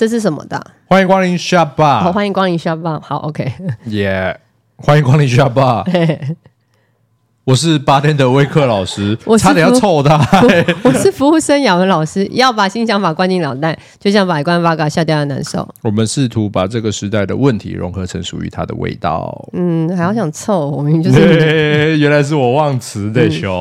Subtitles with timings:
[0.00, 0.58] 这是什么的？
[0.86, 2.00] 欢迎光临 Shop Bar，。
[2.00, 2.98] 好，欢迎光临 Shop Bar。
[3.02, 3.52] 好，OK。
[3.84, 4.40] 耶，
[4.78, 5.84] 欢迎光临 Shop Bar，。
[7.44, 10.18] 我是八天的威克老师，我差点要臭他。
[10.84, 15.68] 我是服务生雅文老师，要把新想法灌进脑袋，就像把一罐八嘎下掉的难受。
[15.82, 19.50] 我们试图把这个时代的问题融合成属于它的味道。
[19.52, 21.98] 嗯，还要想臭，我明明就是。
[21.98, 23.54] 原来是我忘词的熊。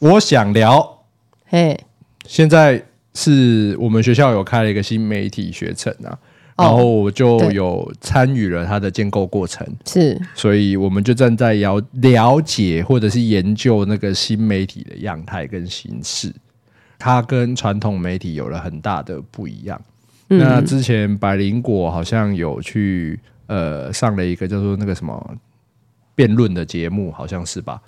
[0.00, 0.98] 嗯、我想聊。
[1.46, 1.80] 嘿，
[2.26, 2.84] 现在。
[3.16, 6.12] 是我们学校有开了一个新媒体学程啊，
[6.58, 16.30] 然后我就有参与了它的建构过程，是，所以我们就正在了了解或者是研究那个新媒体的样态跟形式，
[16.98, 19.80] 它跟传统媒体有了很大的不一样。
[20.28, 25.34] 嗯、那之前百灵果好像有去呃上了一个叫做那个什么
[26.14, 27.80] 辩论的节目，好像是吧？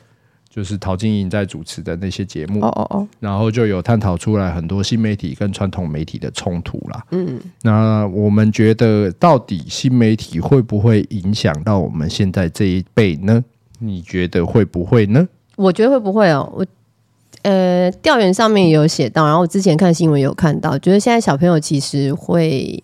[0.50, 7.04] 就是陶晶莹在主持的那些节目，哦哦哦，然后就有探讨出来很多新媒体跟传统媒体的冲突啦。
[7.10, 13.44] 嗯，那我们觉得到底新媒体会不会影响到我们现在这一辈呢？
[13.78, 15.28] 你觉得会不会呢？
[15.54, 16.50] 我觉得会不会哦。
[16.56, 16.66] 我
[17.42, 22.82] 呃，调研上面也有写到，然后我之前看新闻有看到，觉得现在小朋友其实会，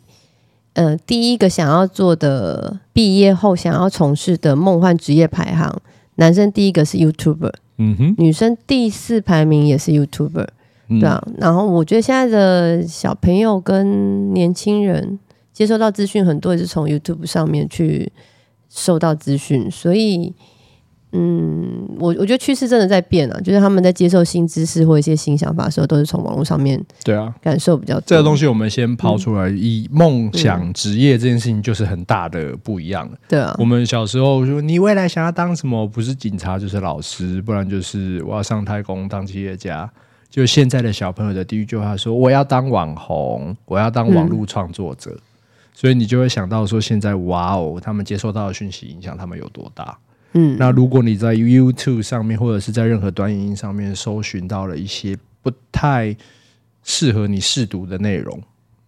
[0.74, 5.82] 呃，第一个想要做的毕业后想要从事的梦幻职业排行。
[6.16, 10.46] 男生第一个是 YouTuber，嗯哼，女生第四排名也是 YouTuber，
[10.88, 11.22] 嗯，对啊。
[11.38, 15.18] 然后我觉得现在的小朋友跟年轻人
[15.52, 18.12] 接收到资讯很多也是从 YouTube 上面去
[18.68, 20.34] 受到资讯，所以。
[21.16, 28.02] 嗯，我我觉得趋势真的在变啊，就是他们在接受新知识或一些新想法的时候，都是从网络上面对啊感受比较多。
[28.06, 33.16] 这个东西我们先抛出来，嗯、以梦想职业这件事情就是很大的不一样了。
[33.28, 39.88] 对啊，我们小时候说你未来想要当什么，不是警察就是老师，不然就是我要上太空当企业家。
[40.28, 45.22] 就现在的小朋友的第一句话说我要当网红，我要当网络创作者，嗯、
[45.72, 49.96] 所以你就会想到说现在哇哦，他们接受到的讯息影响他们有多大。
[50.34, 56.14] 嗯，那如果你在 YouTube 上面或者是在任何短影音上面搜寻到了一些不太
[56.82, 58.40] 适合你试读的内容，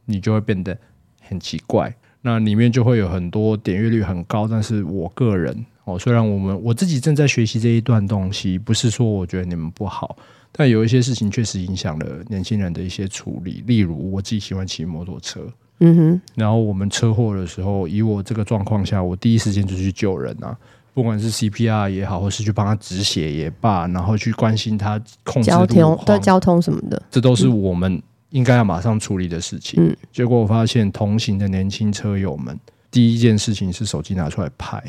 [0.04, 0.76] 你就会变得
[1.22, 1.94] 很奇怪。
[2.22, 10.16] 那里面就会有很多点阅率很高，但是我个人哦，虽然我们我自己正在学习这一段东西，不是说我觉得你们不好，
[10.50, 13.62] 但有一些事情确实影响了年轻人的一些处理。
[13.68, 15.46] 例如，我自己喜欢骑摩托车，
[15.78, 20.58] 嗯哼，然后我们车祸的时候，以我这个状况下，我第一时间就去救人啊。
[20.96, 29.78] 不管是 CPR 也好，或是去帮他止血也罢，然后去关心他控制交通对交通什么的，这都是我们应该要马上处理的事情。
[29.78, 32.58] 嗯，结果我发现同行的年轻车友们，
[32.90, 34.82] 第一件事情是手机拿出来拍，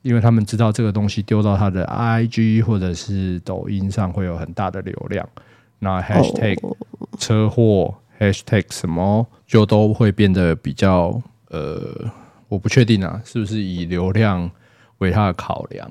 [0.00, 5.28] 因为他们知道这个东西丢到他的 IG 或者是抖音上会有很大的流量，
[5.78, 6.56] 那 Hashtag
[7.18, 11.20] 车祸 Hashtag 什么就都会变得比较
[11.50, 12.10] 呃。
[12.48, 14.50] 我不确定啊，是不是以流量
[14.98, 15.90] 为他的考量？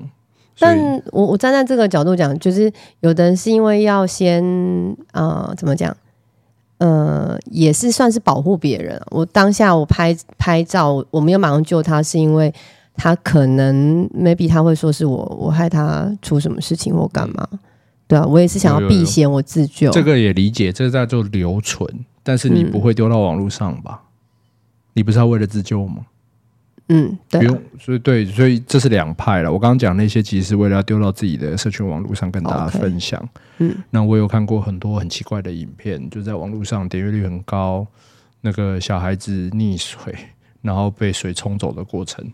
[0.58, 0.76] 但
[1.12, 4.42] 我我站在这个角度讲，就是有的人是因为要先
[5.12, 5.96] 呃怎么讲，
[6.78, 9.00] 呃也是算是保护别人。
[9.10, 12.52] 我当下我拍拍照，我没有马上救他，是因为
[12.96, 17.48] 他可能 maybe 他会说是我我害他出什么事情或干嘛？
[17.52, 17.58] 嗯、
[18.08, 19.92] 对啊，我也是想要避嫌，我自救。
[19.92, 21.88] 这个也理解，这个叫做留存，
[22.24, 24.02] 但是你不会丢到网络上吧？
[24.02, 24.08] 嗯、
[24.94, 26.06] 你不是要为了自救吗？
[26.88, 29.52] 嗯，对、啊，不用，所以对，所以这是两派了。
[29.52, 33.20] 我刚刚讲那些，其实是为了要丢到自己的社群网络上跟大家分享。
[33.20, 37.86] Okay, 嗯，那我有看过很多很奇怪的影片，就在网络上点阅率很高，
[38.40, 40.14] 那个小孩子溺水，
[40.62, 42.24] 然后被水冲走的过程，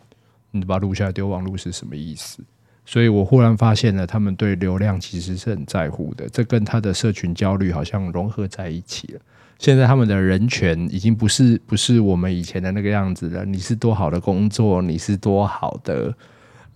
[0.52, 2.40] 你把它录下来丢网络是什么意思？
[2.86, 9.20] 所以我忽然发现了，他们对流量其实是很在乎的，这跟他的社群焦虑好像融合在一起了。
[9.58, 13.44] 现在他们的人权已经不是不是我们以前的那个样子了。
[13.44, 16.14] 你是多好的工作，你是多好的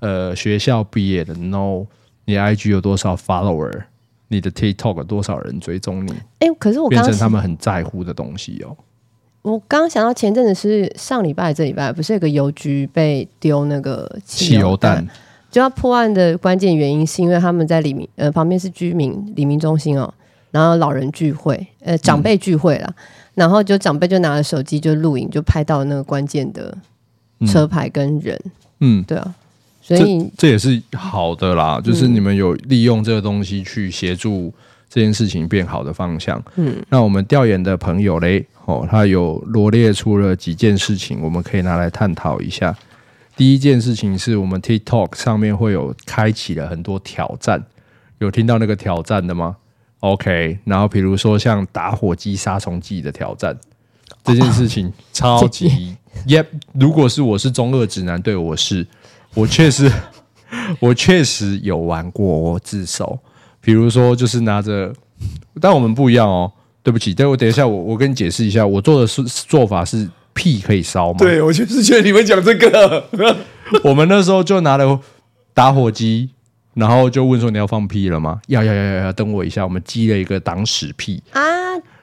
[0.01, 1.85] 呃学校毕业的，no，
[2.25, 3.83] 你 IG 有多少 follower，
[4.29, 8.77] 你的 TikTok 多少人追踪你，哎、可是我变成他们很在乎的东西哦。
[9.43, 15.07] 我刚刚想到前阵子是上礼拜这礼拜不是有个邮局被丢那个汽油弹，
[15.51, 20.13] 就要破案的关键原因是因为他们在里民呃旁边是居民里民中心哦，
[20.51, 23.05] 然后老人聚会呃长辈聚会啦，嗯、
[23.35, 26.77] 然后就长辈就拿了手机就录影就拍到那个关键的
[27.47, 28.41] 车牌跟人，
[28.81, 29.35] 嗯，对啊，
[29.81, 34.53] 所以这，这也是好的啦，就是你们有利用这个东西去协助
[34.89, 38.47] 这件事情变好的方向，嗯，那我们调研的朋友嘞。
[38.69, 42.77] 哦，他有罗列出了几件事情，我们可以拿来探讨一下。
[43.35, 47.65] 第一件事情是我们 TikTok 上面会有开启了很多挑战，
[48.19, 49.57] 有听到那个挑战的吗
[50.01, 53.59] ？OK，然后比如说像打火机杀虫剂的挑战，
[54.25, 55.97] 这件事情 超级
[56.27, 56.45] 耶。
[56.73, 58.87] 如果是我是中二直男，对我是，
[59.35, 59.91] 我确实
[60.81, 63.19] 我确实有玩过，我自首。
[63.61, 64.93] 比如说就是拿着，
[65.61, 66.53] 但我们不一样哦。
[66.81, 71.19] 对不起，等我等一下，我我跟你解释一下，我做的是做法是屁可以烧吗？
[71.19, 73.05] 对，我就是觉得你们讲这个，
[73.85, 74.99] 我们那时候就拿了
[75.53, 76.31] 打火机，
[76.79, 78.41] 然后就问说你要放屁了吗？
[78.47, 81.43] 要要要要要，等我一下，我们积了一个挡屎屁啊！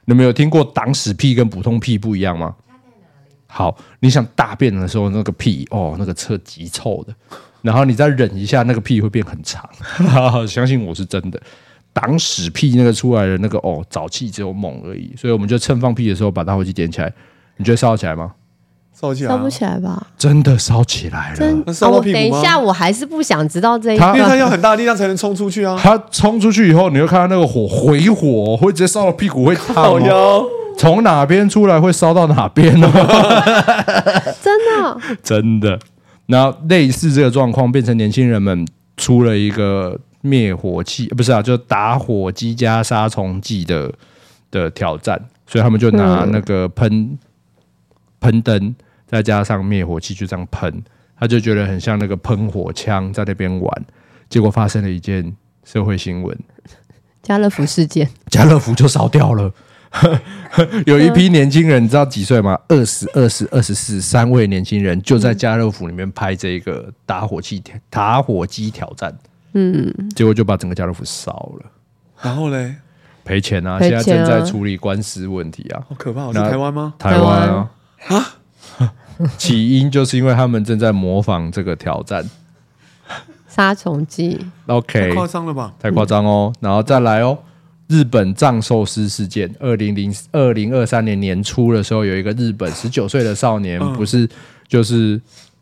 [0.03, 2.53] 你们有听过挡屎屁跟普通屁不一样吗？
[3.47, 7.15] 好，你想大便的时候那个屁哦，那个车极臭的，
[7.61, 9.67] 然后你再忍一下，那个屁会变很长，
[10.45, 11.41] 相信我是真的。
[11.93, 17.13] 挡屎屁那个出来的那个哦，沼气只有猛而已，所以我们就趁放屁的时候把打火机点起来。
[17.55, 18.33] 你觉得烧起来吗？
[18.99, 19.29] 烧起来？
[19.29, 20.07] 烧不起来吧？
[20.17, 21.35] 真的烧起来了。
[21.35, 22.31] 真烧到屁股吗？
[22.31, 25.77] 等一下，我还是不想知道这一个，因为它要很大的力量才能冲出去啊。
[25.81, 30.45] 它冲出去以后，你会看到那个火回火，会直接烧到屁股会烫哦。
[30.77, 32.89] 从哪边出来会烧到哪边呢？
[34.41, 35.77] 真的，真的。
[36.27, 39.99] 然后类似这个状况，变成年轻人们出了一个。
[40.25, 43.93] 灭火器不是啊，就打火机加杀虫剂的
[44.49, 47.15] 的挑战，所以他们就拿那个喷
[48.19, 50.83] 喷灯，再加上灭火器，就这样喷，
[51.19, 53.85] 他就觉得很像那个喷火枪在那边玩，
[54.29, 56.37] 结果发生了一件社会新闻：
[57.21, 59.51] 家乐福事件， 家乐福就烧掉了。
[60.85, 62.59] 有一批年轻人，你知道几岁吗？
[62.67, 69.17] 二十二十二十四，三位年轻人就在家乐福里面拍这个打火器打火机挑战。
[69.53, 71.31] 嗯，结果就把整个家乐福烧
[71.61, 71.71] 了，
[72.21, 72.75] 然后嘞，
[73.23, 73.79] 赔钱啊！
[73.79, 76.27] 现在正在处理官司问题啊，好可怕！
[76.27, 76.93] 是台湾吗？
[76.99, 77.71] 台湾啊！
[78.09, 78.34] 啊，
[79.37, 82.23] 起因就是因为他们正在模仿这个挑战，
[83.47, 84.39] 杀虫剂。
[84.67, 85.73] OK，太夸张了吧？
[85.79, 86.53] 太夸张哦！
[86.59, 87.37] 然后再来哦，
[87.87, 94.27] 日本藏寿司事件，二零零二零二三年年初的时候，有一个日本十九岁的少年，不是
[94.67, 95.19] 就是。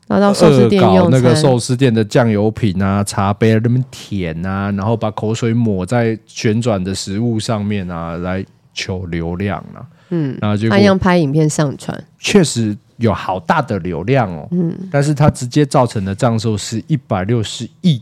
[0.08, 9.80] 拿到寿司店搞那个寿司店的酱油品啊，茶杯那么舔啊，然后把口水抹在旋转的食物上面啊，来求流量啊。
[10.10, 14.48] 嗯，然后就他要拍影片上传，确实有好大的流量哦。
[14.52, 18.02] 嗯，但是它直接造成的账收是一百六十亿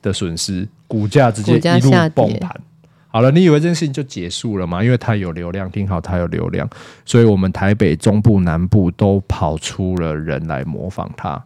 [0.00, 2.58] 的损失，股价直接一路崩盘。
[3.10, 4.84] 好了，你以为这件事情就结束了吗？
[4.84, 6.68] 因为它有流量，听好，它有流量，
[7.04, 11.42] 所以我们台北、中部、南部都跑出了人来模仿它，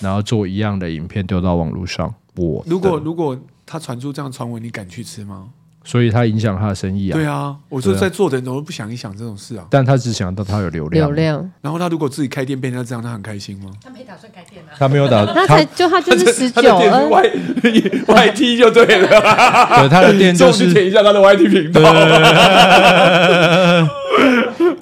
[0.00, 2.12] 然后做一样的影片丢到网络上。
[2.34, 5.48] 我如果如果他传出这样传闻，你敢去吃吗？
[5.88, 7.14] 所以他影响他的生意啊。
[7.14, 9.64] 对啊，我说在做的人怎么不想一想这种事啊？
[9.70, 11.50] 但他只想到他有流量，流量。
[11.62, 13.70] 然后他如果自己开店变成这样，他很开心吗？
[13.82, 14.76] 他没打算开店啊。
[14.78, 17.32] 他没有打， 他才就他就是十九，Y
[18.06, 19.08] Y T 就对了。
[19.08, 21.80] 对，他的店就是点一下他的 Y T 频道。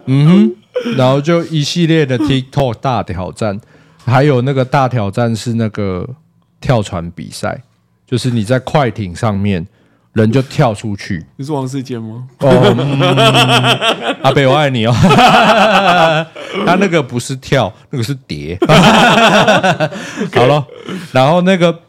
[0.06, 0.54] 嗯哼，
[0.96, 3.60] 然后就一系列的 TikTok 大挑战，
[4.04, 6.08] 还有那个大挑战是那个
[6.60, 7.62] 跳船比赛，
[8.04, 9.64] 就是你在快艇上面。
[10.16, 12.26] 人就跳出去，你是王世坚吗？
[12.38, 14.94] 哦，嗯、阿北我爱你哦。
[16.64, 18.58] 他那个不是跳，那个是叠。
[20.32, 20.66] 好了，
[21.12, 21.82] 然后那个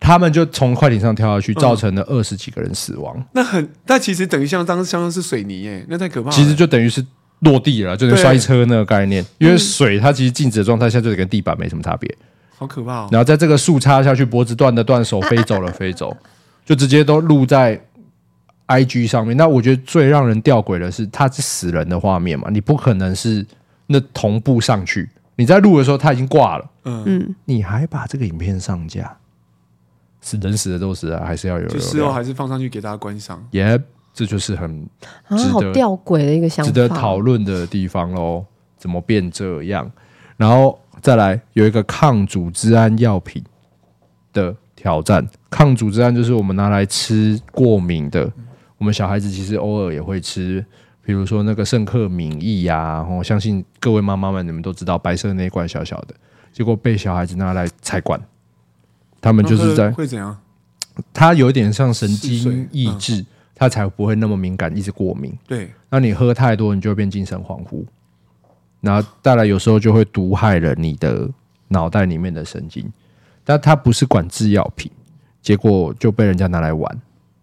[0.00, 3.14] 他们就从快艇上跳下去，造成了二十几个人死亡。
[3.16, 6.34] 嗯、那很，那其实等于像当时相当是水泥耶，那太可怕了。
[6.34, 7.00] 其实就等于是
[7.38, 9.24] 落地了，就是摔车那个概念。
[9.38, 12.12] 因为水它其实静止的状态下就跟地板没什么差别。
[12.58, 13.08] 好可怕哦！
[13.12, 16.14] 然后在这个树插下去，脖子断的断，手飞走了飞走。
[16.70, 17.80] 就直接都录在
[18.68, 19.36] IG 上面。
[19.36, 23.44] 那我觉得最让人吊诡的是，他是死人的画面嘛，你不可能是
[23.88, 25.10] 那同步上去。
[25.34, 29.16] 你在录的时候他已经挂了，嗯，你还把这个影片上架，
[30.20, 31.66] 是人死的都死啊，还是要有？
[31.66, 33.44] 就事后还是放上去给大家观赏。
[33.50, 33.76] 耶、
[34.14, 34.88] 这就是很
[35.30, 38.44] 值得、啊、好吊诡的一个想法，值得讨论的地方喽。
[38.78, 39.90] 怎么变这样？
[40.36, 43.42] 然后再来有一个抗组织胺药品
[44.32, 44.54] 的。
[44.80, 45.28] 挑战。
[45.50, 48.32] 抗组织胺就是我们拿来吃过敏的，
[48.78, 50.64] 我们小孩子其实偶尔也会吃，
[51.04, 56.14] 比如说那个圣克敏益呀，我相信各位妈妈们你们都知道，白色那一罐小小的，
[56.50, 58.18] 结果被小孩子拿来拆管，
[59.20, 60.34] 他们就是在会怎样？
[61.12, 63.22] 它有点像神经抑制，
[63.54, 65.30] 它才不会那么敏感，一直过敏。
[65.46, 67.84] 对，那你喝太多，你就会变精神恍惚，
[68.80, 71.28] 然后带来有时候就会毒害了你的
[71.68, 72.90] 脑袋里面的神经。
[73.44, 74.90] 但他不是管制药品，
[75.40, 77.00] 结果就被人家拿来玩，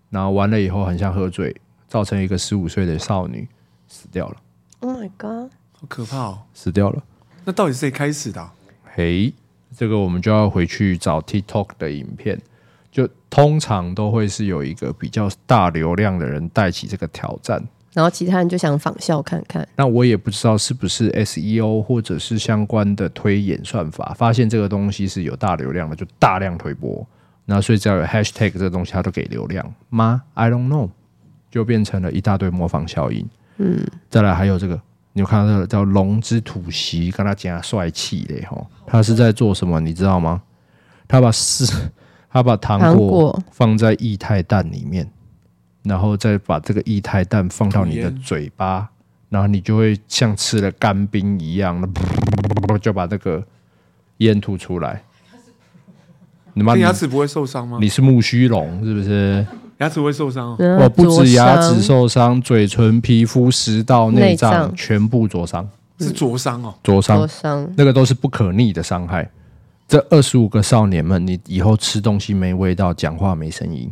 [0.10, 1.56] 然后玩了以后很像喝醉，
[1.88, 3.48] 造成一个十五岁的少女
[3.88, 4.38] 死掉了。
[4.80, 6.40] Oh my god，好可怕哦！
[6.54, 7.04] 死掉了。
[7.46, 8.54] 那到底是谁开始的啊？
[8.94, 9.34] 嘿，
[9.76, 12.40] 这个我们就要回去找 TikTok 的影片。
[12.90, 17.64] 就通常都会是有一个比较大流量的人带起这个挑战，
[17.98, 19.68] 然后其他人就想仿效看看。
[19.76, 27.04] 那我也不知道是不是 SEO 或者是相关的推演算法，发现这个东西是有大流量的，就大量推播。
[27.46, 30.90] 那所以只要有 Hashtag 这个东西，它都给流量吗？I don't know，
[31.50, 33.28] 就变成了一大堆模仿效应。
[33.58, 34.80] 嗯，再来还有这个，
[35.14, 39.80] 你有看到这个叫龙之吐息，跟他讲帅气的吼，他是在做什么？
[39.80, 40.44] 你知道吗？
[41.08, 41.90] 他把四。
[42.30, 45.10] 他把糖果放在液态氮里面，
[45.88, 48.90] 然后再把这个液态氮放到你的嘴巴，
[49.30, 51.82] 然后你就会像吃了干冰一样，
[52.82, 53.44] 就把这个
[54.18, 55.02] 烟吐出来。
[56.54, 57.78] 你妈牙齿不会受伤吗？
[57.80, 59.46] 你是木须龙是不是？
[59.78, 67.30] 牙齿会受伤哦，不止牙齿受伤，嘴唇、皮肤、食道、内脏全部灼伤，是灼伤哦，灼伤，
[67.78, 69.30] 那个都是不可逆的伤害。
[69.88, 73.92] 这二十五个少年们，你以后吃东西没味道，讲话没声音，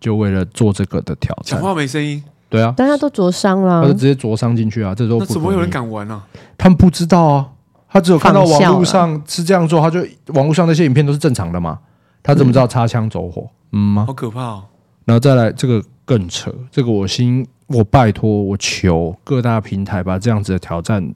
[0.00, 1.58] 就为了做这个的挑战。
[1.58, 4.94] 讲话没声音，对啊，大家都灼伤了，他就直接灼伤进去啊！
[4.94, 6.22] 这都不怎么会有人敢玩呢？
[6.56, 7.48] 他们不知道啊，
[7.88, 10.00] 他只有看到网络上是这样做，他就
[10.34, 11.78] 网络上那些影片都是正常的嘛，
[12.22, 13.48] 他怎么知道擦枪走火？
[13.72, 14.04] 嗯吗？
[14.06, 14.64] 好可怕哦！
[15.04, 21.14] 然后再来这个更扯，这个我心我拜托我求各大平台把这样子的挑战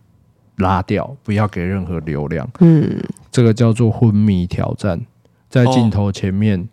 [0.56, 2.48] 拉掉，不要给任何流量。
[2.60, 3.02] 嗯。
[3.30, 5.00] 这个叫做昏迷挑战，
[5.48, 6.68] 在镜头前面，哦、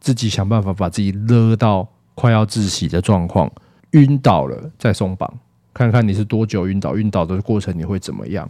[0.00, 3.50] 自己想办法把自己勒到快要窒息的状况，
[3.92, 5.32] 晕倒了再松绑，
[5.72, 8.48] 看看你是多久晕倒，晕倒的过程你会怎么样？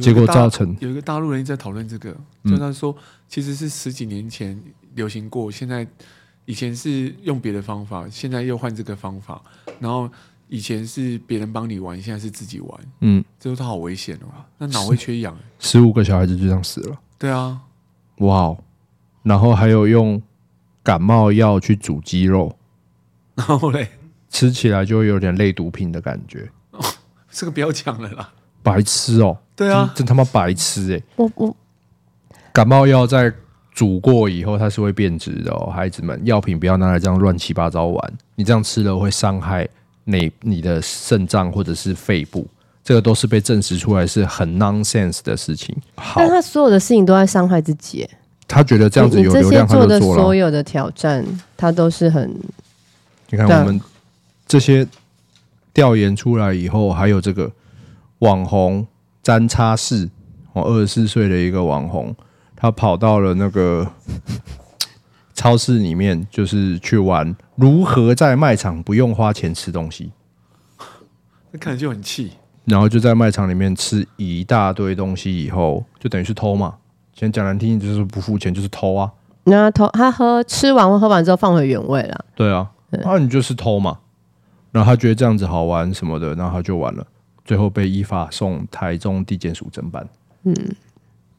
[0.00, 2.96] 结果造成有一个大陆人在讨论这个，就他说
[3.28, 4.60] 其实是十几年前
[4.94, 5.86] 流行过，现在
[6.44, 9.42] 以前是用别的方法，现在又换这个方法，
[9.78, 10.10] 然后。
[10.52, 12.80] 以前是别人帮你玩，现在是自己玩。
[13.02, 14.26] 嗯，这他好危险哦。
[14.58, 16.98] 那脑会缺氧，十五个小孩子就这样死了。
[17.16, 17.60] 对啊，
[18.16, 18.56] 哇！
[19.22, 20.20] 然后还有用
[20.82, 22.56] 感冒药去煮鸡肉，
[23.34, 23.88] 然后嘞，
[24.28, 26.50] 吃起来就会有点类毒品的感觉。
[26.72, 26.84] 哦，
[27.30, 28.32] 这个不要讲了啦，
[28.62, 29.38] 白痴哦。
[29.56, 31.02] 对啊，真他妈白痴哎！
[31.16, 31.56] 我我
[32.52, 33.32] 感冒药在
[33.72, 39.68] 煮过以后，它是会变质的哦，孩子们，药品不要拿来这样乱七八糟玩，你这样吃了会伤害。
[40.04, 42.48] 你你的肾脏或者是肺部，
[42.82, 45.76] 这个都是被证实出来是很 nonsense 的事情。
[45.94, 48.08] 好，但他所有的事情都在伤害自己。
[48.50, 49.86] 他觉得这样子有流量，他就做了。
[49.86, 51.24] 这些做的所有的挑战，
[51.56, 52.28] 他都是很。
[53.30, 53.80] 你看我们
[54.46, 54.86] 这些
[55.72, 57.50] 调研出来以后，还有这个
[58.18, 58.86] 网红
[59.22, 60.10] 詹叉士，
[60.52, 62.14] 我，二十四岁的一个网红，
[62.56, 63.86] 他跑到了那个。
[65.32, 70.12] 超市里面就是去玩如何在卖场不用花钱吃东西，
[71.50, 72.32] 那看着就很气。
[72.66, 76.74] 然后就在卖场里面吃一大堆东西，以后就等于是偷嘛。
[77.20, 79.12] 先讲难听，就是不付钱就是偷啊。
[79.44, 82.24] 那偷他喝吃完或喝完之后放回原位了。
[82.34, 83.98] 对啊，那你就是偷嘛。
[84.72, 87.06] 然后他觉得这样子好玩什么的，然后他就玩了，
[87.44, 90.08] 最后被依法送台中地检署侦办。
[90.44, 90.54] 嗯，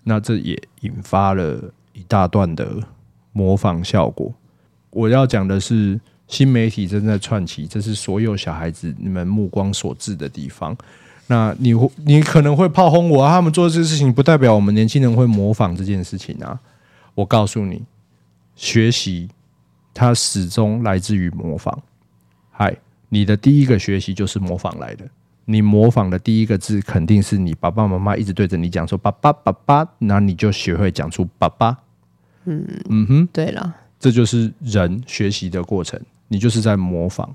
[0.04, 1.60] 那这也引发了
[1.94, 2.68] 一大段的。
[3.34, 4.30] 模仿效果，
[4.90, 5.98] 我要讲的是
[6.28, 10.76] 新媒体正在串起，这是所有小孩子你们目光所至的地方。
[11.32, 11.74] 那你
[12.04, 16.60] 你可能会炮轰我啊，他们做这些事情不代表我们年轻人会模仿这件事情啊。
[17.16, 17.84] 我告诉你，
[18.54, 19.30] 学习
[19.94, 21.82] 它始终来自于模仿。
[22.52, 22.76] 嗨，
[23.08, 25.06] 你的第一个学习就是模仿来的。
[25.46, 31.78] 你模仿的第一个字肯定是你爸爸妈妈一直对着你讲说“爸爸爸爸”，那你就学会讲出“爸爸”。
[32.44, 35.98] 嗯嗯哼，对了，这就是人学习的过程，
[36.28, 37.34] 你就是在模仿，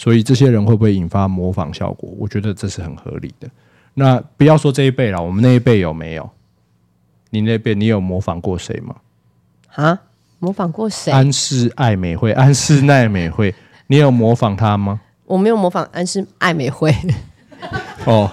[0.00, 2.08] 所以这些人会不会引发模仿效果？
[2.18, 3.46] 我觉得这是很合理的。
[3.92, 6.30] 那不要说这一辈了，我们那一辈有没有？
[7.28, 8.94] 你那边你有模仿过谁吗？
[9.74, 9.98] 啊，
[10.38, 11.12] 模仿过谁？
[11.12, 13.54] 安室爱美惠，安室奈美惠，
[13.88, 15.02] 你有模仿她吗？
[15.26, 16.96] 我没有模仿安室爱美惠。
[18.06, 18.32] 哦，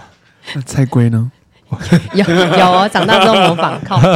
[0.55, 1.29] 那蔡圭呢？
[2.13, 3.97] 有有哦，长大之后模仿靠。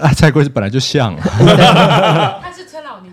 [0.00, 1.12] 啊，蔡圭是本来就像，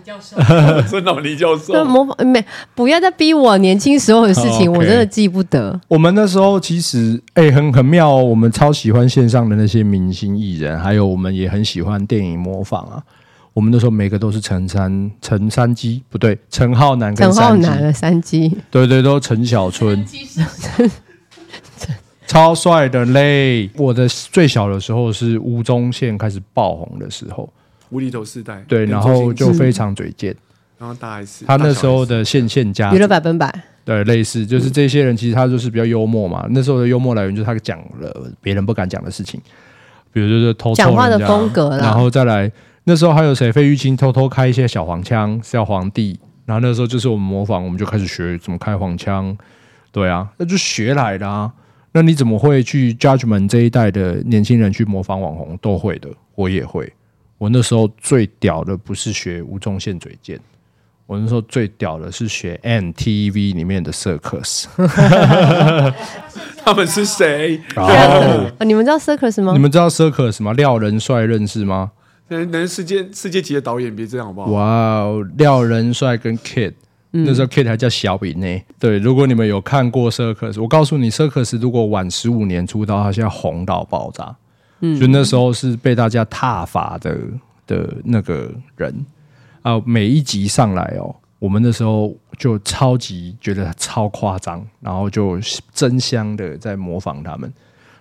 [0.04, 0.36] 教授，
[0.86, 1.72] 孙老李教授。
[1.72, 2.44] 那模仿没
[2.74, 5.80] 不要再逼我年轻时候的事情，我真的记不得。
[5.88, 13.02] 我们那时候其实哎、很很妙、哦，我们超喜欢线上的那些明星艺人，还有我们也很喜欢电影模仿啊。
[13.54, 20.04] 我们那时候每个都是陈三陈三基，不对，陈浩南跟陈浩，南的三基，对对，都陈小春，
[22.26, 23.70] 超帅的嘞。
[23.76, 27.48] 我的最小的时候是吴宗宪开始爆红的时候，
[27.94, 30.34] 无厘头世代，对，然后就非常嘴贱。
[30.76, 36.44] 然后大 S，他那时候的线线家娱乐百分百，对，类似就是这些人，其实他就是比较幽默嘛。
[36.50, 39.40] 那时候的幽默来源就是他讲了别人不敢讲的事情，
[40.12, 42.50] 比如就是偷讲话的风格啦然后再来
[42.82, 43.52] 那时候还有谁？
[43.52, 46.18] 费玉清偷偷开一些小黄腔，小皇帝。
[46.44, 49.34] 然后那时候就是我们模仿，我们就开始学怎么开黄腔。
[49.90, 51.50] 对啊，那就学来的啊。
[51.92, 55.56] 那你怎么会去 judgment 这一代的年轻人去模仿网红？
[55.62, 56.92] 都会的，我也会。
[57.44, 60.40] 我那时候最屌的不是学吴宗宪嘴贱，
[61.04, 64.64] 我那时候最屌的是学 MTV 里面的 Circus。
[66.64, 67.60] 他们是谁？
[67.76, 69.52] 哦你们知道 Circus 吗？
[69.52, 70.54] 你们知道 Circus 吗？
[70.54, 71.90] 廖仁帅认识吗？
[72.28, 74.50] 能能世界世界级的导演，别这样好不好？
[74.50, 74.62] 哇
[75.02, 76.72] 哦，廖仁帅跟 Kid，、
[77.10, 78.62] 那时候 Kid 还叫小比呢。
[78.78, 84.34] 对，如果你们有看过 Circus，我告诉你，Circus 如果晚十五年出道，他现在红到爆炸。
[84.80, 87.18] 嗯，就那时候是被大家踏伐的
[87.66, 88.94] 的那个人
[89.62, 95.38] 啊，每一集上来哦，我们那时候就超级觉得超夸张，然后就
[95.72, 97.52] 争相的在模仿他们。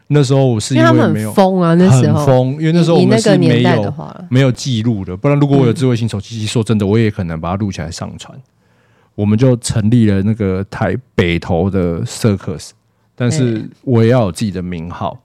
[0.07, 3.93] 那时候我是因为他们很因为没有疯啊，那时候疯，因为那时候我们是没有，
[4.29, 8.37] 没有记录的，不然如果我有智慧型手机，说真的，我也可能把它录起来上传。
[9.15, 12.71] 我们就成立了那个台北投的 Circus，
[13.15, 15.17] 但是我也要有自己的名号。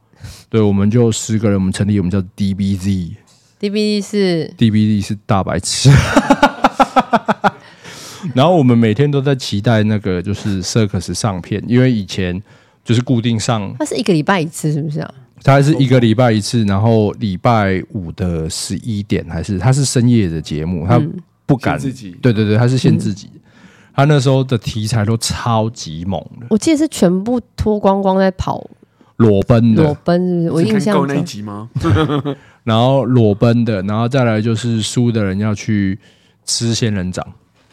[0.48, 5.90] 对，我们就十个人，我们成立，我们叫 DBZ，DBZ 是 DBZ 是是大白痴。
[8.34, 12.40] 然后我们每天都在期待那个就是 Circus 上片，因为以前
[12.84, 15.14] 就是固定上它是一个礼拜一次，是不是啊？
[15.44, 21.00] 它是一个礼拜一次，然后礼拜五的十一点还是它是深夜的节目，它
[21.46, 23.30] 不敢限自己对对对，它是限自己。
[23.94, 28.64] 他那时候的题材都超级猛的，我记得是全部脱光光在跑
[29.18, 31.68] 裸奔的裸，奔是不是，我印象够那一集吗？
[32.64, 35.98] 然后裸奔的，然后再来就是输的人要去
[36.44, 37.26] 吃仙人掌，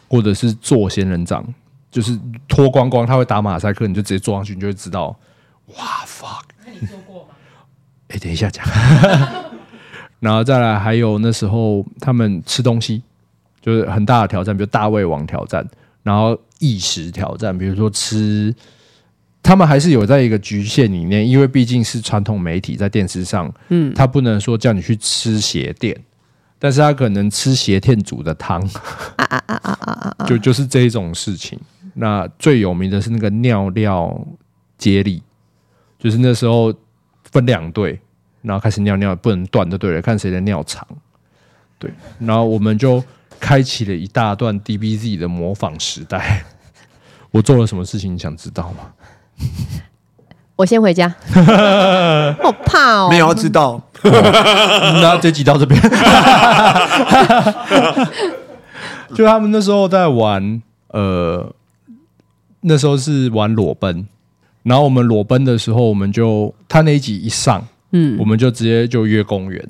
[0.08, 1.44] 或者是做仙人掌，
[1.90, 5.16] 就是脱光光，他会打马赛克，你就直接坐上去，你就会知道，
[5.76, 6.42] 哇 fuck。
[6.64, 7.28] 那你做过吗？
[8.08, 8.64] 哎、等一下讲，
[10.20, 13.02] 然后再来还有那时候他们吃东西
[13.60, 15.66] 就是很大的挑战，比如大胃王挑战，
[16.02, 18.54] 然后异食挑战，比如说吃，
[19.46, 25.96] 他们还是有在一个局限里面，因为毕竟是传统媒体在电视上，嗯，他不能说叫你去吃鞋垫，
[26.58, 28.60] 但是他可能吃鞋垫煮的汤，
[29.16, 31.56] 啊啊啊啊啊啊， 就就是这一种事情。
[31.94, 34.26] 那最有名的是那个尿尿
[34.76, 35.22] 接力，
[35.98, 36.74] 就是那时候。
[37.32, 38.00] 分两队，
[38.40, 40.86] 然后开始尿尿，不能断就对了，看谁的尿长。
[41.76, 43.02] 对，然后我们就
[43.38, 46.42] 开启了一大段 DBZ 的模仿时代。
[47.32, 48.90] 我做了什么事情，你想知道吗？
[50.56, 51.08] 我先回家，
[52.42, 53.08] 好怕哦。
[53.10, 55.80] 没有要知道， 那这集到这边，
[59.14, 61.52] 就他们那时候在玩，呃，
[62.62, 64.06] 那时候是玩裸奔。
[64.62, 69.64] 然后我们裸奔的时候，我们就他那一集一上，嗯，我们就直接就约公园，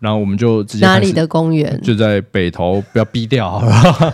[0.00, 1.80] 然后我们就直接哪里的公园？
[1.80, 4.12] 就在北投，不要逼掉好了，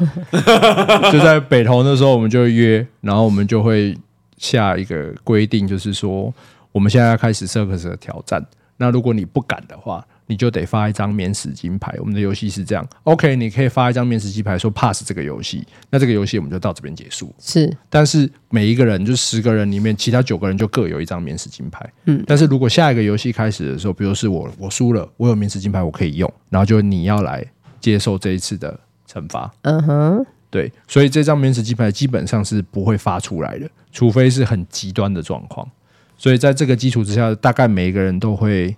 [1.10, 3.96] 就在北投那时候我们就约，然后我们就会
[4.38, 6.32] 下一个规定，就是说
[6.72, 8.44] 我们现在要开始 Circus 的挑战。
[8.78, 11.94] 那如果你不敢的话，你就得发一张免死金牌。
[11.98, 15.66] 我们的游戏是这样，OK，你可以发一张免死金牌，说 pass 这个游戏。
[15.88, 17.34] 那这个游戏我们就到这边结束。
[17.38, 21.90] 是，但是每一个人就十个人里面，其他九个人就各有一张免死金牌。
[22.04, 27.42] 嗯，但是如果下一个游戏开始的时候，比如是我我输了，我有免死金牌，我可以用，然后就你要来
[27.80, 28.78] 接受这一次的
[29.10, 29.50] 惩罚。
[29.62, 35.68] 嗯哼，对，所以这张免死金牌基本上是不会发出来的，除非是很极端的状况。
[36.16, 38.74] 所以在这个基础之下，大概每一个人都会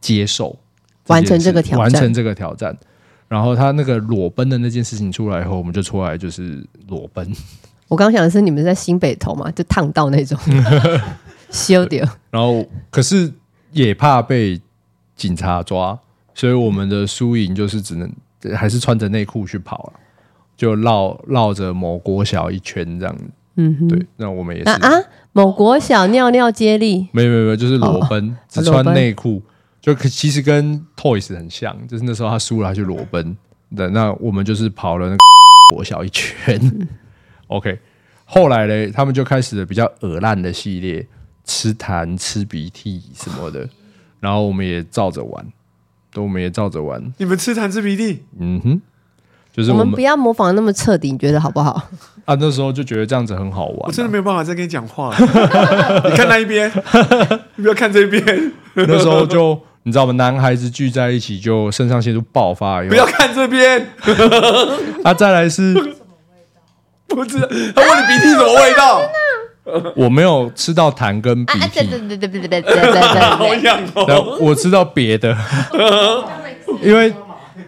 [0.00, 0.56] 接受。
[1.08, 2.76] 完成这个挑战，完成这个挑战。
[3.28, 7.30] 然后他那个裸奔的那件事情出来以后，我们就出来就是裸奔。
[7.88, 10.38] 我刚想的是你们在新北投嘛，就烫到那种，
[11.50, 12.06] 修掉。
[12.30, 13.32] 然后可是
[13.72, 14.60] 也怕被
[15.16, 15.98] 警察抓，
[16.34, 18.10] 所以我们的输赢就是只能
[18.54, 20.00] 还是穿着内裤去跑了，
[20.58, 23.24] 就绕绕着某国小一圈这样子。
[23.54, 29.40] 嗯哼，对，那我们也是啊啊，某国小尿尿接力，没有没有没有，就是裸奔，哦、只穿内裤。
[29.80, 33.36] 就其实跟 Toys 很像，就是那时候他输了，他就裸奔。
[33.74, 35.18] 对，那我们就是跑了那个
[35.74, 36.60] 国小一圈。
[37.46, 37.78] OK，
[38.24, 41.06] 后来呢，他们就开始了比较恶烂的系列，
[41.44, 43.68] 吃痰、吃鼻涕什么的，
[44.20, 45.46] 然后我们也照着玩，
[46.12, 47.12] 都我们也照着玩。
[47.18, 48.24] 你们吃痰吃鼻涕？
[48.38, 48.82] 嗯哼，
[49.58, 51.82] 就是我们我们不要模仿那么彻底，你觉得好不好？
[52.24, 55.16] 啊，那时候就觉得这样子很好玩啊、我真的没有办法再跟你讲话了。
[56.08, 56.70] 你看那一边，
[57.56, 58.52] 你不要看这边。
[58.74, 60.12] 那时候就你知道吗？
[60.12, 63.84] 男孩子聚在一起就肾上腺素爆发不要看这边。
[65.02, 65.74] 啊，再来是，
[67.08, 69.02] 不知道他问你鼻涕什么味道？
[69.96, 74.38] 我没有吃到痰跟鼻啊，对涕，对对对对对对对对好对，痒但哦。
[74.40, 75.36] 我吃到别的，
[76.80, 77.12] 因为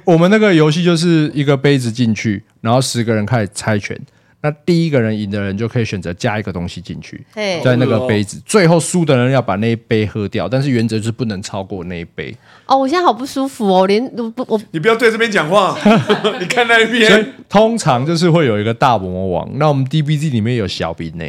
[0.05, 3.99] 我们那个游戏就是一个杯子进去，然后十个人开始猜拳。
[4.43, 12.35] 那第一个人赢的人就可以选择加一个东西进去，嘿在那个杯子，最后输的人要把那一杯喝掉，但是原则就是不能超过那一杯。
[12.65, 15.77] 哦，我现在好不舒服哦，连我不我你不要对这边讲话，
[16.41, 17.33] 你看那所以边。
[17.51, 19.47] 通常就是会有一个大魔王。
[19.59, 21.25] 那我们 DBZ 里面有小兵呢，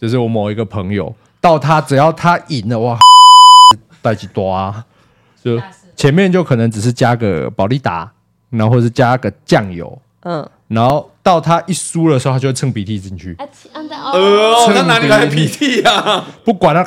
[0.00, 2.98] 就是我某一个朋友，到他只要他赢了，哇，
[4.00, 4.86] 带几多啊？
[5.44, 5.60] 就
[5.96, 8.12] 前面就可能只是加个保利达，
[8.50, 13.46] 然后或是加个酱油，嗯，然后到他一输的时候，他就会蹭鼻涕进去，呃，
[14.12, 16.24] 哦，他哪里来的鼻涕啊？
[16.44, 16.86] 不管他，